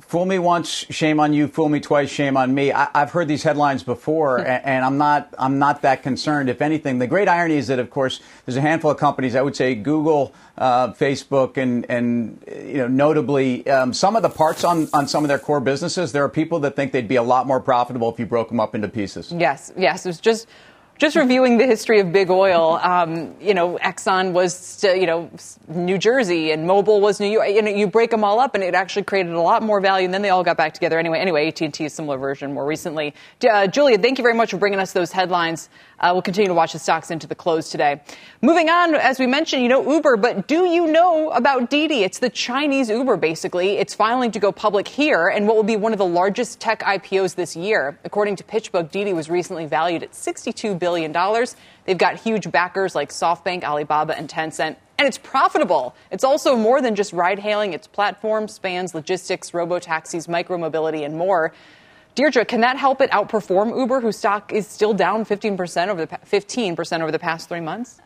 [0.00, 1.48] Fool me once, shame on you.
[1.48, 2.72] Fool me twice, shame on me.
[2.72, 5.32] I, have heard these headlines before, and, and, I'm not.
[5.38, 6.48] I'm not that concerned.
[6.48, 9.34] If anything, the great irony is that, of course, there's a handful of companies.
[9.34, 14.30] I would say Google, uh, Facebook, and and you know, notably, um, some of the
[14.30, 16.12] parts on on some of their core businesses.
[16.12, 18.60] There are people that think they'd be a lot more profitable if you broke them
[18.60, 19.32] up into pieces.
[19.32, 20.06] Yes, yes.
[20.06, 20.46] It's just
[21.00, 25.30] just reviewing the history of big oil, um, you know, Exxon was, you know,
[25.66, 27.48] New Jersey and Mobil was New York.
[27.48, 30.04] You know, you break them all up and it actually created a lot more value
[30.04, 31.18] and then they all got back together anyway.
[31.18, 33.14] Anyway, AT&T is similar version more recently.
[33.50, 35.70] Uh, Julia, thank you very much for bringing us those headlines.
[36.00, 38.00] Uh, we'll continue to watch the stocks into the close today.
[38.40, 42.02] Moving on, as we mentioned, you know Uber, but do you know about Didi?
[42.02, 43.76] It's the Chinese Uber, basically.
[43.76, 46.80] It's filing to go public here and what will be one of the largest tech
[46.80, 47.98] IPOs this year.
[48.04, 51.12] According to PitchBook, Didi was recently valued at $62 billion.
[51.84, 54.76] They've got huge backers like SoftBank, Alibaba, and Tencent.
[54.98, 55.94] And it's profitable.
[56.10, 57.74] It's also more than just ride hailing.
[57.74, 61.52] Its platform spans logistics, robo taxis, micromobility, and more.
[62.14, 66.18] Deirdre, can that help it outperform Uber, whose stock is still down 15% over the,
[66.18, 68.00] 15% over the past three months?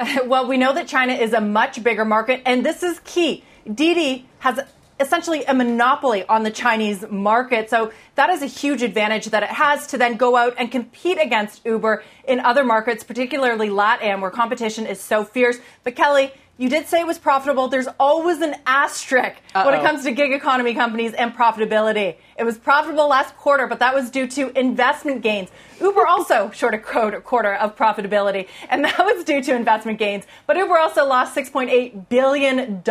[0.24, 3.44] Well, we know that China is a much bigger market, and this is key.
[3.70, 4.58] Didi has
[5.00, 7.70] essentially a monopoly on the Chinese market.
[7.70, 11.18] So that is a huge advantage that it has to then go out and compete
[11.20, 15.58] against Uber in other markets, particularly LATAM, where competition is so fierce.
[15.84, 17.68] But Kelly, you did say it was profitable.
[17.68, 19.64] There's always an asterisk Uh-oh.
[19.64, 22.16] when it comes to gig economy companies and profitability.
[22.36, 25.48] It was profitable last quarter, but that was due to investment gains.
[25.80, 30.26] Uber also short a quarter of profitability, and that was due to investment gains.
[30.46, 32.82] But Uber also lost $6.8 billion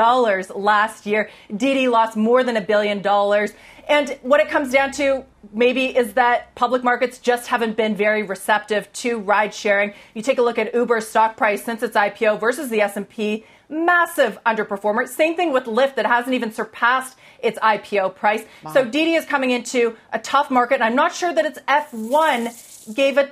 [0.56, 1.30] last year.
[1.56, 3.54] Didi lost more than a billion dollars.
[3.88, 8.24] And what it comes down to maybe is that public markets just haven't been very
[8.24, 9.94] receptive to ride sharing.
[10.14, 14.40] You take a look at Uber's stock price since its IPO versus the S&P, massive
[14.46, 15.08] underperformer.
[15.08, 18.44] Same thing with Lyft that hasn't even surpassed its IPO price.
[18.64, 18.74] Wow.
[18.74, 22.96] So Didi is coming into a tough market and I'm not sure that its F1
[22.96, 23.32] gave a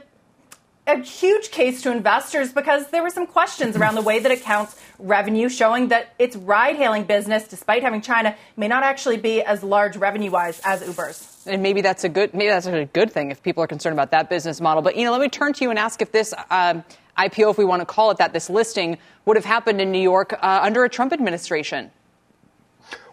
[0.88, 4.42] a huge case to investors because there were some questions around the way that it
[4.42, 9.42] counts revenue, showing that its ride hailing business, despite having China, may not actually be
[9.42, 11.44] as large revenue wise as Uber's.
[11.46, 14.12] And maybe that's a good maybe that's a good thing if people are concerned about
[14.12, 14.82] that business model.
[14.82, 16.84] But you know, let me turn to you and ask if this um,
[17.18, 20.02] IPO, if we want to call it that, this listing would have happened in New
[20.02, 21.92] York uh, under a Trump administration.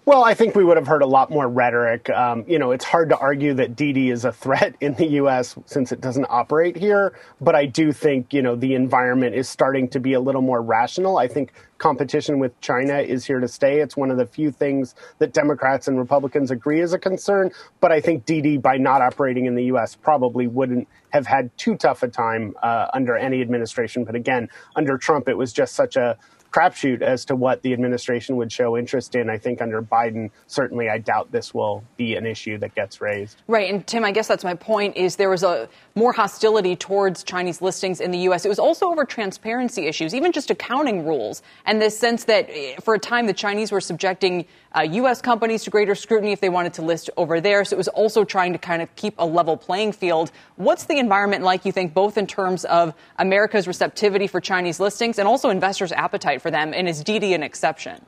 [0.06, 2.10] Well, I think we would have heard a lot more rhetoric.
[2.10, 5.56] Um, you know, it's hard to argue that Didi is a threat in the U.S.
[5.64, 7.18] since it doesn't operate here.
[7.40, 10.60] But I do think, you know, the environment is starting to be a little more
[10.60, 11.16] rational.
[11.16, 13.80] I think competition with China is here to stay.
[13.80, 17.50] It's one of the few things that Democrats and Republicans agree is a concern.
[17.80, 21.76] But I think Didi, by not operating in the U.S., probably wouldn't have had too
[21.76, 24.04] tough a time uh, under any administration.
[24.04, 26.18] But again, under Trump, it was just such a
[26.54, 29.28] crapshoot as to what the administration would show interest in.
[29.28, 33.42] I think under Biden, certainly, I doubt this will be an issue that gets raised.
[33.48, 34.96] Right, and Tim, I guess that's my point.
[34.96, 38.44] Is there was a more hostility towards Chinese listings in the U.S.
[38.44, 42.76] It was also over transparency issues, even just accounting rules, and this sense that eh,
[42.80, 45.20] for a time the Chinese were subjecting uh, U.S.
[45.20, 47.64] companies to greater scrutiny if they wanted to list over there.
[47.64, 50.32] So it was also trying to kind of keep a level playing field.
[50.56, 55.18] What's the environment like, you think, both in terms of America's receptivity for Chinese listings
[55.18, 56.74] and also investors' appetite for them?
[56.74, 58.04] And is Didi an exception?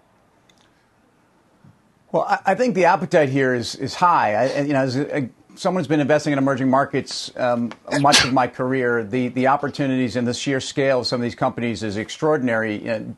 [2.12, 4.34] Well, I think the appetite here is is high.
[4.34, 8.34] I, you know, as a, someone who's been investing in emerging markets um, much of
[8.34, 11.96] my career, the the opportunities and the sheer scale of some of these companies is
[11.96, 12.76] extraordinary.
[12.76, 13.14] You know,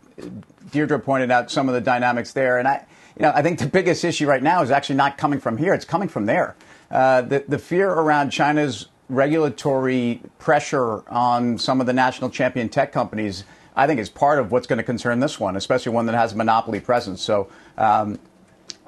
[0.70, 3.66] Deirdre pointed out some of the dynamics there, and I you know, I think the
[3.66, 6.54] biggest issue right now is actually not coming from here; it's coming from there.
[6.92, 12.92] Uh, the the fear around China's regulatory pressure on some of the national champion tech
[12.92, 13.42] companies,
[13.79, 16.33] I think, is part of what's going to concern this one, especially one that has
[16.33, 17.23] a monopoly presence.
[17.23, 17.49] So.
[17.79, 18.19] Um,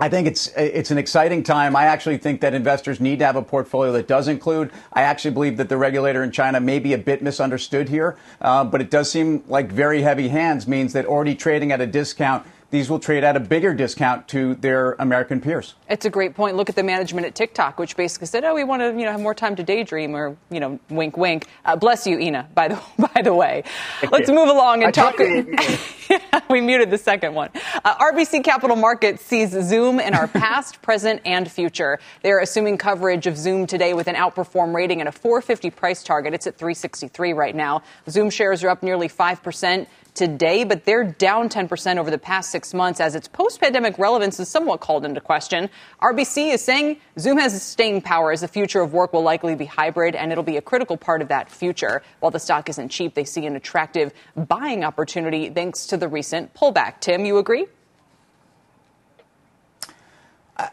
[0.02, 1.76] I think it's it's an exciting time.
[1.76, 4.70] I actually think that investors need to have a portfolio that does include.
[4.94, 8.64] I actually believe that the regulator in China may be a bit misunderstood here, uh,
[8.64, 12.46] but it does seem like very heavy hands means that already trading at a discount
[12.70, 15.74] these will trade at a bigger discount to their American peers.
[15.88, 16.56] It's a great point.
[16.56, 19.12] Look at the management at TikTok, which basically said, "Oh, we want to, you know,
[19.12, 21.46] have more time to daydream," or you know, wink, wink.
[21.64, 22.48] Uh, bless you, Ina.
[22.54, 22.80] By the
[23.14, 23.64] by the way,
[24.10, 25.18] let's move along and I talk.
[26.50, 27.50] we muted the second one.
[27.84, 31.98] Uh, RBC Capital Markets sees Zoom in our past, present, and future.
[32.22, 36.34] They're assuming coverage of Zoom today with an outperform rating and a 450 price target.
[36.34, 37.82] It's at 363 right now.
[38.08, 42.74] Zoom shares are up nearly 5% today, but they're down 10% over the past six
[42.74, 45.68] months as its post pandemic relevance is somewhat called into question.
[46.02, 49.64] RBC is saying Zoom has staying power as the future of work will likely be
[49.64, 52.02] hybrid, and it'll be a critical part of that future.
[52.20, 56.54] While the stock isn't cheap, they see an attractive buying opportunity thanks to the recent
[56.54, 57.00] pullback.
[57.00, 57.66] Tim, you agree?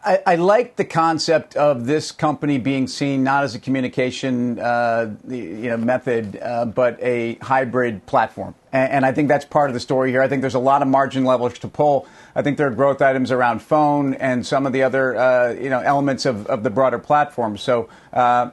[0.03, 5.15] I, I, like the concept of this company being seen not as a communication uh,
[5.27, 8.53] you know, method, uh, but a hybrid platform.
[8.73, 10.21] And, and, I think that's part of the story here.
[10.21, 12.05] I think there's a lot of margin leverage to pull.
[12.35, 15.69] I think there are growth items around phone and some of the other uh, you
[15.69, 17.55] know, elements of, of the broader platform.
[17.55, 18.49] So uh,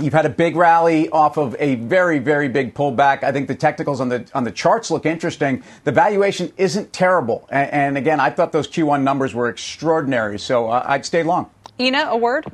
[0.00, 3.24] You've had a big rally off of a very, very big pullback.
[3.24, 5.64] I think the technicals on the on the charts look interesting.
[5.82, 10.38] The valuation isn't terrible, and, and again, I thought those Q1 numbers were extraordinary.
[10.38, 11.50] So uh, I'd stay long.
[11.80, 12.46] Ina, a word.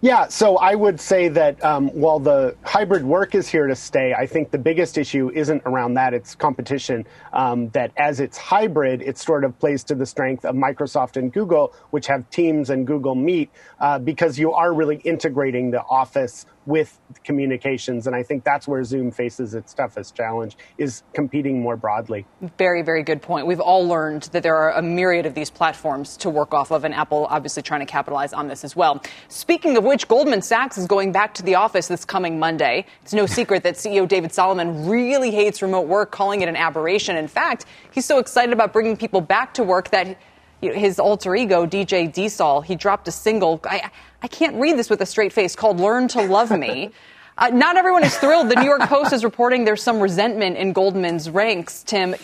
[0.00, 4.14] Yeah, so I would say that um, while the hybrid work is here to stay,
[4.14, 6.14] I think the biggest issue isn't around that.
[6.14, 7.06] It's competition.
[7.32, 11.32] Um, that as it's hybrid, it sort of plays to the strength of Microsoft and
[11.32, 13.50] Google, which have Teams and Google Meet,
[13.80, 18.06] uh, because you are really integrating the Office with communications.
[18.06, 22.26] And I think that's where Zoom faces its toughest challenge is competing more broadly.
[22.58, 23.46] Very, very good point.
[23.46, 26.84] We've all learned that there are a myriad of these platforms to work off of,
[26.84, 29.02] and Apple obviously trying to capitalize on this as well.
[29.28, 32.84] Speaking of which, Goldman Sachs is going back to the office this coming Monday.
[33.00, 37.16] It's no secret that CEO David Solomon really hates remote work, calling it an aberration.
[37.16, 40.18] In fact, he's so excited about bringing people back to work that
[40.60, 43.60] his alter ego, DJ DSOL, he dropped a single.
[43.64, 43.90] I,
[44.22, 46.90] I can't read this with a straight face called Learn to Love Me.
[47.40, 48.48] Uh, not everyone is thrilled.
[48.48, 52.16] The New York Post is reporting there's some resentment in Goldman's ranks, Tim.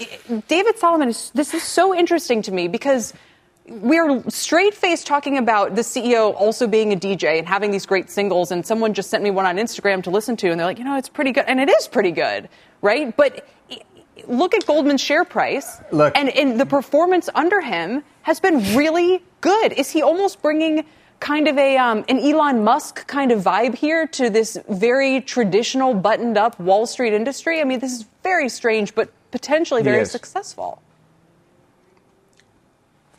[0.48, 3.14] David Solomon, is, this is so interesting to me because
[3.68, 8.10] we're straight faced talking about the CEO also being a DJ and having these great
[8.10, 8.50] singles.
[8.50, 10.84] And someone just sent me one on Instagram to listen to, and they're like, you
[10.84, 11.44] know, it's pretty good.
[11.46, 12.48] And it is pretty good,
[12.82, 13.16] right?
[13.16, 13.46] But
[14.26, 15.80] look at Goldman's share price.
[15.92, 16.16] Look.
[16.16, 19.72] And, and the performance under him has been really good.
[19.72, 20.84] Is he almost bringing
[21.20, 25.94] kind of a um, an Elon Musk kind of vibe here to this very traditional
[25.94, 27.60] buttoned up Wall Street industry.
[27.60, 30.10] I mean, this is very strange, but potentially very yes.
[30.10, 30.80] successful.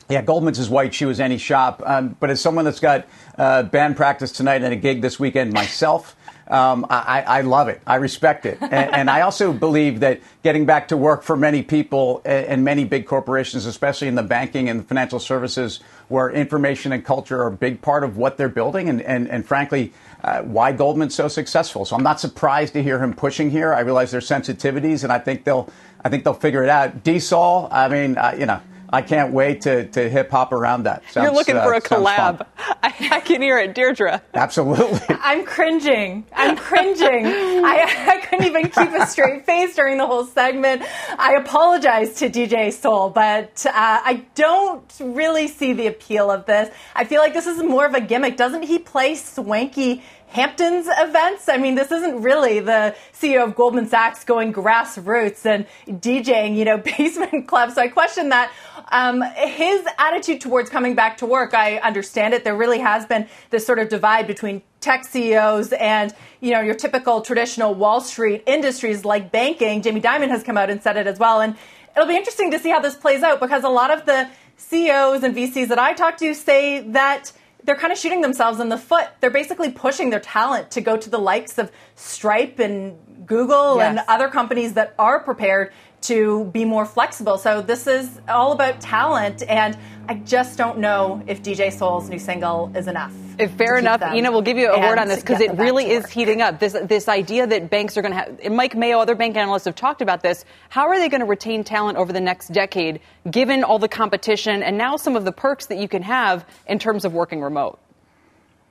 [0.07, 1.81] Yeah, Goldman's as white shoe as any shop.
[1.83, 5.51] Um, but as someone that's got uh, band practice tonight and a gig this weekend
[5.51, 6.15] myself,
[6.47, 7.81] um, I, I, love it.
[7.87, 8.59] I respect it.
[8.61, 12.85] And, and, I also believe that getting back to work for many people and many
[12.85, 17.51] big corporations, especially in the banking and financial services, where information and culture are a
[17.51, 19.91] big part of what they're building, and, and, and frankly,
[20.23, 21.83] uh, why Goldman's so successful.
[21.83, 23.73] So I'm not surprised to hear him pushing here.
[23.73, 25.69] I realize there's sensitivities, and I think they'll
[26.03, 27.03] I think they'll figure it out.
[27.03, 28.61] DSOL, I mean, uh, you know.
[28.89, 31.03] I can't wait to, to hip hop around that.
[31.11, 32.45] Sounds, You're looking for a uh, collab.
[32.57, 34.21] I, I, can hear it, Deirdre.
[34.33, 34.99] Absolutely.
[35.09, 36.25] I'm cringing.
[36.33, 37.25] I'm cringing.
[37.25, 40.83] I, I couldn't even keep a straight face during the whole segment.
[41.17, 46.73] I apologize to DJ Soul, but uh, I don't really see the appeal of this.
[46.95, 48.37] I feel like this is more of a gimmick.
[48.37, 50.03] Doesn't he play swanky
[50.35, 51.47] Hamptons events.
[51.47, 55.65] I mean, this isn't really the CEO of Goldman Sachs going grassroots and
[56.01, 57.75] DJing, you know, basement clubs.
[57.75, 58.51] So I question that.
[58.91, 62.43] Um, his attitude towards coming back to work, I understand it.
[62.43, 66.75] There really has been this sort of divide between tech CEOs and you know your
[66.75, 69.81] typical traditional Wall Street industries like banking.
[69.81, 71.55] Jamie Dimon has come out and said it as well, and
[71.95, 75.23] it'll be interesting to see how this plays out because a lot of the CEOs
[75.23, 77.31] and VCs that I talk to say that
[77.63, 79.07] they're kind of shooting themselves in the foot.
[79.19, 83.89] They're basically pushing their talent to go to the likes of Stripe and Google yes.
[83.89, 85.73] and other companies that are prepared
[86.07, 87.37] to be more flexible.
[87.37, 89.77] So this is all about talent, and
[90.07, 93.13] I just don't know if DJ Soul's new single is enough.
[93.37, 96.09] If fair enough, Ina, we'll give you a word on this because it really is
[96.09, 96.59] heating up.
[96.59, 98.51] This this idea that banks are going to have.
[98.51, 100.45] Mike Mayo, other bank analysts have talked about this.
[100.69, 104.63] How are they going to retain talent over the next decade, given all the competition
[104.63, 107.79] and now some of the perks that you can have in terms of working remote?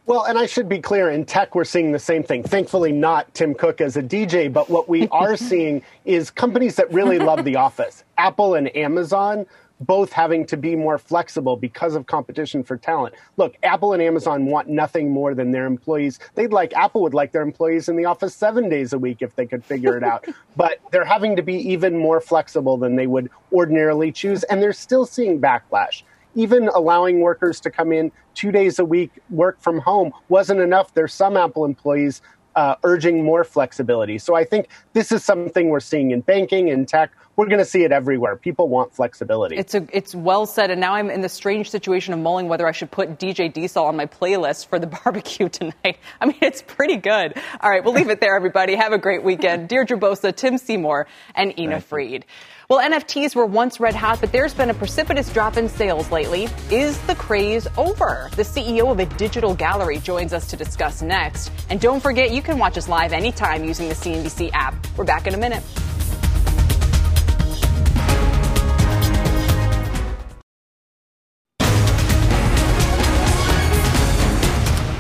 [0.07, 2.43] Well, and I should be clear in tech, we're seeing the same thing.
[2.43, 6.93] Thankfully, not Tim Cook as a DJ, but what we are seeing is companies that
[6.93, 8.05] really love the office.
[8.19, 9.47] Apple and Amazon
[9.81, 13.15] both having to be more flexible because of competition for talent.
[13.39, 16.21] Look, Apple and Amazon want nothing more than their employees.
[16.35, 19.35] They'd like, Apple would like their employees in the office seven days a week if
[19.37, 20.27] they could figure it out.
[20.57, 24.43] but they're having to be even more flexible than they would ordinarily choose.
[24.45, 26.03] And they're still seeing backlash
[26.35, 30.95] even allowing workers to come in two days a week, work from home, wasn't enough.
[30.95, 32.23] There's some Apple employees
[32.57, 34.19] uh, urging more flexibility.
[34.19, 37.65] So I think this is something we're seeing in banking and tech we're going to
[37.65, 38.37] see it everywhere.
[38.37, 39.57] People want flexibility.
[39.57, 40.71] It's a, it's well said.
[40.71, 43.85] And now I'm in the strange situation of mulling whether I should put DJ Diesel
[43.85, 45.99] on my playlist for the barbecue tonight.
[46.21, 47.35] I mean, it's pretty good.
[47.61, 48.75] All right, we'll leave it there, everybody.
[48.75, 49.69] Have a great weekend.
[49.69, 52.25] Deirdre Bosa, Tim Seymour, and Ina Fried.
[52.69, 56.49] Well, NFTs were once red hot, but there's been a precipitous drop in sales lately.
[56.71, 58.31] Is the craze over?
[58.37, 61.51] The CEO of a digital gallery joins us to discuss next.
[61.69, 64.75] And don't forget, you can watch us live anytime using the CNBC app.
[64.97, 65.63] We're back in a minute.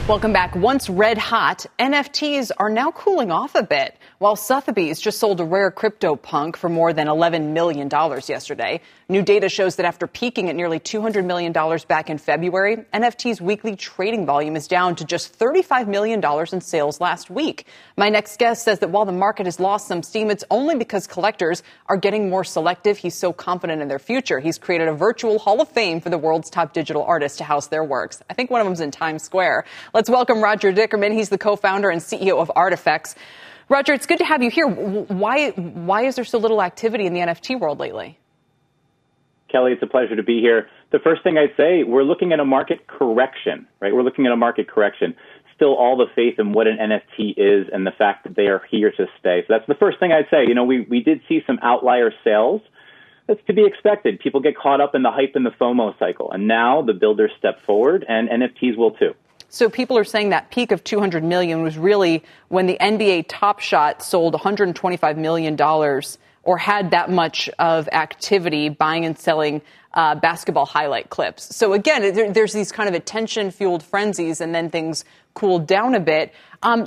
[0.07, 0.55] Welcome back.
[0.55, 3.97] Once red hot, NFTs are now cooling off a bit.
[4.19, 7.89] While Sotheby's just sold a rare CryptoPunk for more than $11 million
[8.29, 11.53] yesterday, new data shows that after peaking at nearly $200 million
[11.89, 17.01] back in February, NFT's weekly trading volume is down to just $35 million in sales
[17.01, 17.67] last week.
[17.97, 21.07] My next guest says that while the market has lost some steam, it's only because
[21.07, 22.99] collectors are getting more selective.
[22.99, 24.41] He's so confident in their future.
[24.41, 27.69] He's created a virtual hall of fame for the world's top digital artists to house
[27.69, 28.23] their works.
[28.31, 29.65] I think one of them's in Times Square.
[29.93, 31.13] Let's welcome Roger Dickerman.
[31.13, 33.15] He's the co-founder and CEO of Artifacts.
[33.69, 34.67] Roger, it's good to have you here.
[34.67, 38.19] Why, why is there so little activity in the NFT world lately?
[39.51, 40.69] Kelly, it's a pleasure to be here.
[40.91, 43.95] The first thing I'd say, we're looking at a market correction, right?
[43.95, 45.15] We're looking at a market correction.
[45.55, 48.63] Still all the faith in what an NFT is and the fact that they are
[48.71, 49.43] here to stay.
[49.47, 50.47] So that's the first thing I'd say.
[50.47, 52.63] You know, we, we did see some outlier sales.
[53.27, 54.19] That's to be expected.
[54.19, 56.33] People get caught up in the hype and the FOMO cycle.
[56.33, 59.15] And now the builders step forward and NFTs will too.
[59.49, 63.61] So people are saying that peak of 200 million was really when the NBA Top
[63.61, 69.63] Shot sold 125 million dollars or had that much of activity buying and selling
[69.95, 71.55] uh, basketball highlight clips.
[71.55, 75.95] So again, there, there's these kind of attention fueled frenzies and then things cooled down
[75.95, 76.33] a bit.
[76.63, 76.87] Um,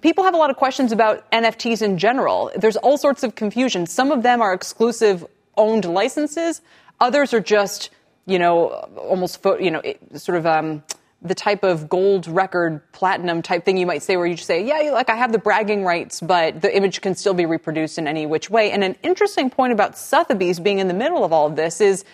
[0.00, 2.50] people have a lot of questions about NFTs in general.
[2.56, 3.86] There's all sorts of confusion.
[3.86, 5.26] Some of them are exclusive
[5.56, 6.60] owned licenses.
[7.00, 7.90] Others are just,
[8.26, 9.82] you know, almost, you know,
[10.14, 10.82] sort of, um,
[11.22, 14.64] the type of gold record platinum type thing you might say where you just say
[14.64, 18.06] yeah like i have the bragging rights but the image can still be reproduced in
[18.06, 18.70] any which way.
[18.70, 22.04] And an interesting point about sotheby's being in the middle of all of this is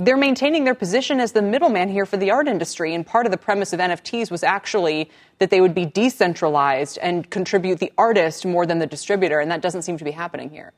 [0.00, 3.32] they're maintaining their position as the middleman here for the art industry and part of
[3.32, 8.44] the premise of nfts was actually that they would be decentralized and contribute the artist
[8.44, 10.72] more than the distributor and that doesn't seem to be happening here.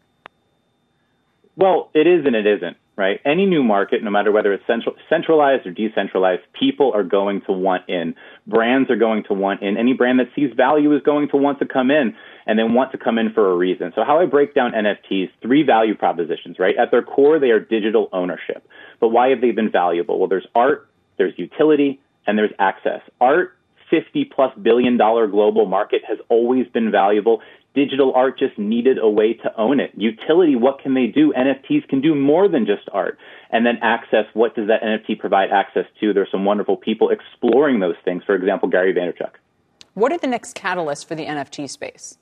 [1.57, 3.21] Well it is and it isn't right?
[3.25, 7.53] Any new market, no matter whether it's central, centralized or decentralized, people are going to
[7.53, 8.15] want in.
[8.47, 9.77] Brands are going to want in.
[9.77, 12.15] Any brand that sees value is going to want to come in
[12.47, 13.93] and then want to come in for a reason.
[13.95, 16.77] So how I break down NFTs, three value propositions, right?
[16.77, 18.67] At their core, they are digital ownership.
[19.01, 20.19] But why have they been valuable?
[20.19, 23.01] Well, there's art, there's utility, and there's access.
[23.21, 23.57] Art
[23.91, 27.43] 50 plus billion dollar global market has always been valuable
[27.75, 29.93] digital art just needed a way to own it.
[29.97, 31.33] Utility, what can they do?
[31.33, 33.19] NFTs can do more than just art.
[33.51, 36.13] And then access, what does that NFT provide access to?
[36.13, 38.23] There's some wonderful people exploring those things.
[38.25, 39.33] For example, Gary Vaynerchuk.
[39.95, 42.19] What are the next catalysts for the NFT space?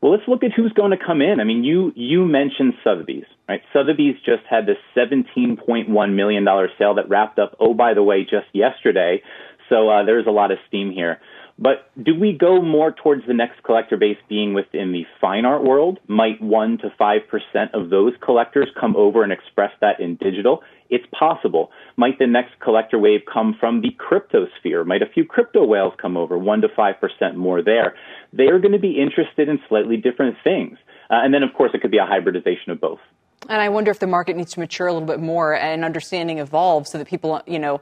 [0.00, 1.40] Well, let's look at who's going to come in.
[1.40, 3.62] I mean, you you mentioned Sotheby's, right?
[3.72, 6.46] Sotheby's just had this $17.1 million
[6.78, 9.22] sale that wrapped up, oh, by the way, just yesterday.
[9.70, 11.20] So uh, there's a lot of steam here.
[11.58, 15.62] But do we go more towards the next collector base being within the fine art
[15.62, 16.00] world?
[16.08, 20.62] Might 1 to 5% of those collectors come over and express that in digital?
[20.90, 21.70] It's possible.
[21.96, 24.82] Might the next collector wave come from the crypto sphere?
[24.84, 27.94] Might a few crypto whales come over, 1 to 5% more there?
[28.32, 30.76] They're going to be interested in slightly different things.
[31.08, 33.00] Uh, and then, of course, it could be a hybridization of both.
[33.48, 36.38] And I wonder if the market needs to mature a little bit more and understanding
[36.38, 37.80] evolve so that people, you know,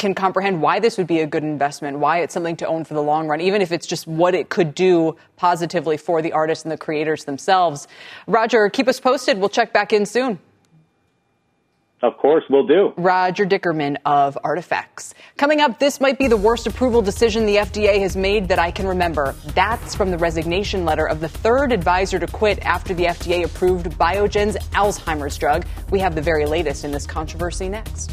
[0.00, 2.94] can comprehend why this would be a good investment, why it's something to own for
[2.94, 6.64] the long run, even if it's just what it could do positively for the artists
[6.64, 7.86] and the creators themselves.
[8.26, 9.38] Roger, keep us posted.
[9.38, 10.38] We'll check back in soon.
[12.02, 12.94] Of course, we'll do.
[12.96, 15.12] Roger Dickerman of Artifacts.
[15.36, 18.70] Coming up, this might be the worst approval decision the FDA has made that I
[18.70, 19.34] can remember.
[19.48, 23.90] That's from the resignation letter of the third advisor to quit after the FDA approved
[23.98, 25.66] Biogen's Alzheimer's drug.
[25.90, 28.12] We have the very latest in this controversy next.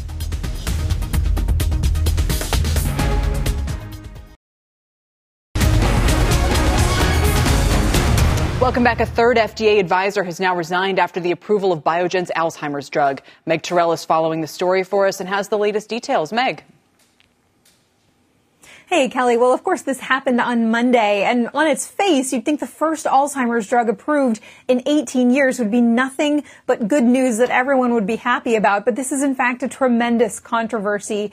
[8.60, 8.98] Welcome back.
[8.98, 13.22] A third FDA advisor has now resigned after the approval of Biogen's Alzheimer's drug.
[13.46, 16.32] Meg Terrell is following the story for us and has the latest details.
[16.32, 16.64] Meg.
[18.90, 19.36] Hey, Kelly.
[19.36, 23.04] Well, of course, this happened on Monday, and on its face, you'd think the first
[23.04, 28.06] Alzheimer's drug approved in 18 years would be nothing but good news that everyone would
[28.06, 28.86] be happy about.
[28.86, 31.32] But this is, in fact, a tremendous controversy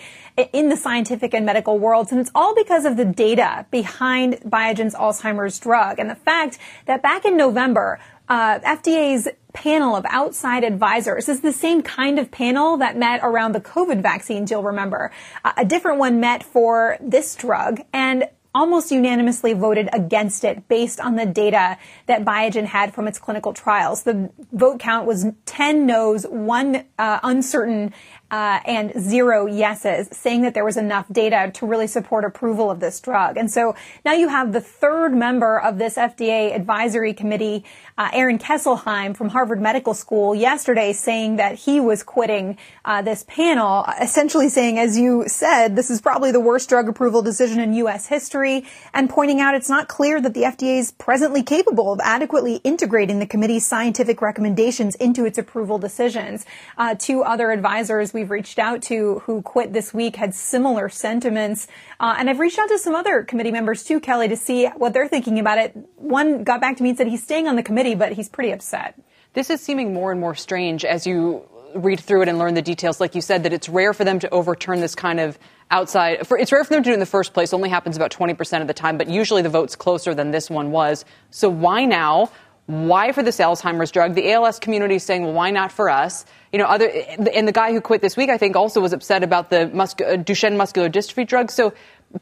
[0.52, 4.94] in the scientific and medical worlds, and it's all because of the data behind Biogen's
[4.94, 11.30] Alzheimer's drug and the fact that back in November, uh, FDA's panel of outside advisors
[11.30, 15.12] is the same kind of panel that met around the COVID vaccines, you'll remember.
[15.44, 21.02] Uh, a different one met for this drug, and almost unanimously voted against it based
[21.02, 24.04] on the data that Biogen had from its clinical trials.
[24.04, 27.94] The vote count was 10 no's, one uh, uncertain,
[28.32, 32.80] uh, and zero yeses, saying that there was enough data to really support approval of
[32.80, 33.38] this drug.
[33.38, 37.64] And so now you have the third member of this FDA advisory committee,
[37.98, 43.24] uh, Aaron Kesselheim from Harvard Medical School, yesterday saying that he was quitting uh, this
[43.28, 47.74] panel, essentially saying, as you said, this is probably the worst drug approval decision in
[47.74, 48.08] U.S.
[48.08, 52.56] history, and pointing out it's not clear that the FDA is presently capable of adequately
[52.64, 56.46] integrating the committee's scientific recommendations into its approval decisions.
[56.78, 61.68] Uh, two other advisors we've reached out to who quit this week had similar sentiments.
[62.00, 64.94] Uh, and I've reached out to some other committee members too, Kelly, to see what
[64.94, 65.76] they're thinking about it.
[65.98, 68.52] One got back to me and said he's staying on the committee, but he's pretty
[68.52, 69.00] upset.
[69.34, 72.62] This is seeming more and more strange as you read through it and learn the
[72.62, 73.00] details.
[73.00, 75.38] Like you said, that it's rare for them to overturn this kind of
[75.70, 76.26] outside.
[76.26, 77.54] For, it's rare for them to do it in the first place.
[77.54, 80.72] Only happens about 20% of the time, but usually the vote's closer than this one
[80.72, 81.06] was.
[81.32, 82.32] So why now?
[82.68, 84.16] Why for this Alzheimer's drug?
[84.16, 86.26] The ALS community is saying, well, why not for us?
[86.52, 89.22] You know, other, and the guy who quit this week, I think, also was upset
[89.22, 91.52] about the muscu- uh, Duchenne muscular dystrophy drug.
[91.52, 91.74] So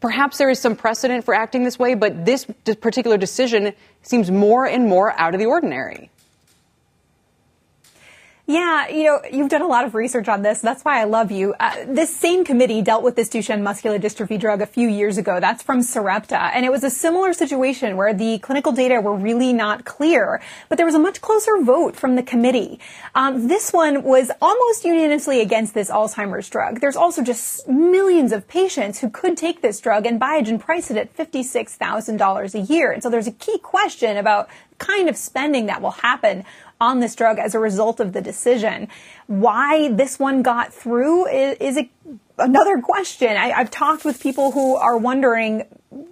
[0.01, 2.45] perhaps there is some precedent for acting this way, but this
[2.81, 6.09] particular decision seems more and more out of the ordinary.
[8.53, 10.61] Yeah, you know, you've done a lot of research on this.
[10.61, 11.55] That's why I love you.
[11.59, 15.39] Uh, this same committee dealt with this Duchenne muscular dystrophy drug a few years ago.
[15.39, 16.39] That's from Sarepta.
[16.39, 20.39] And it was a similar situation where the clinical data were really not clear,
[20.69, 22.79] but there was a much closer vote from the committee.
[23.15, 26.79] Um, this one was almost unanimously against this Alzheimer's drug.
[26.79, 30.97] There's also just millions of patients who could take this drug, and Biogen priced it
[30.97, 32.91] at $56,000 a year.
[32.91, 34.47] And so there's a key question about
[34.77, 36.43] kind of spending that will happen
[36.79, 38.87] on this drug as a result of the decision.
[39.27, 41.89] Why this one got through is, is a,
[42.37, 43.29] another question.
[43.29, 45.63] I, I've talked with people who are wondering,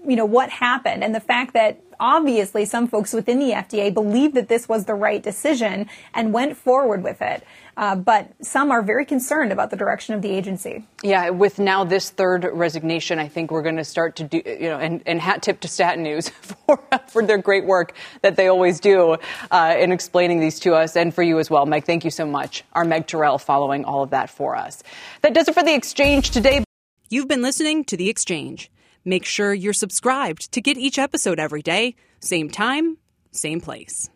[0.08, 4.34] you know, what happened and the fact that obviously some folks within the FDA believed
[4.34, 7.44] that this was the right decision and went forward with it.
[7.78, 10.86] Uh, but some are very concerned about the direction of the agency.
[11.04, 14.70] Yeah, with now this third resignation, I think we're going to start to do, you
[14.70, 16.30] know, and, and hat tip to STAT News
[16.68, 17.94] for, for their great work
[18.24, 19.18] that they always do
[19.52, 21.66] uh, in explaining these to us and for you as well.
[21.66, 22.64] Meg, thank you so much.
[22.74, 24.84] Our Meg Terrell following all of that for us.
[25.22, 26.64] That does it for The Exchange today.
[27.10, 28.70] You've been listening to The Exchange.
[29.04, 32.98] Make sure you're subscribed to get each episode every day, same time,
[33.32, 34.10] same place.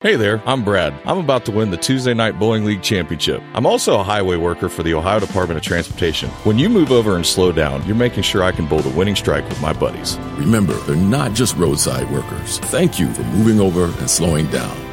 [0.00, 0.94] Hey there, I'm Brad.
[1.04, 3.40] I'm about to win the Tuesday Night Bowling League Championship.
[3.54, 6.28] I'm also a highway worker for the Ohio Department of Transportation.
[6.42, 9.14] When you move over and slow down, you're making sure I can bowl the winning
[9.14, 10.18] strike with my buddies.
[10.32, 12.58] Remember, they're not just roadside workers.
[12.58, 14.91] Thank you for moving over and slowing down.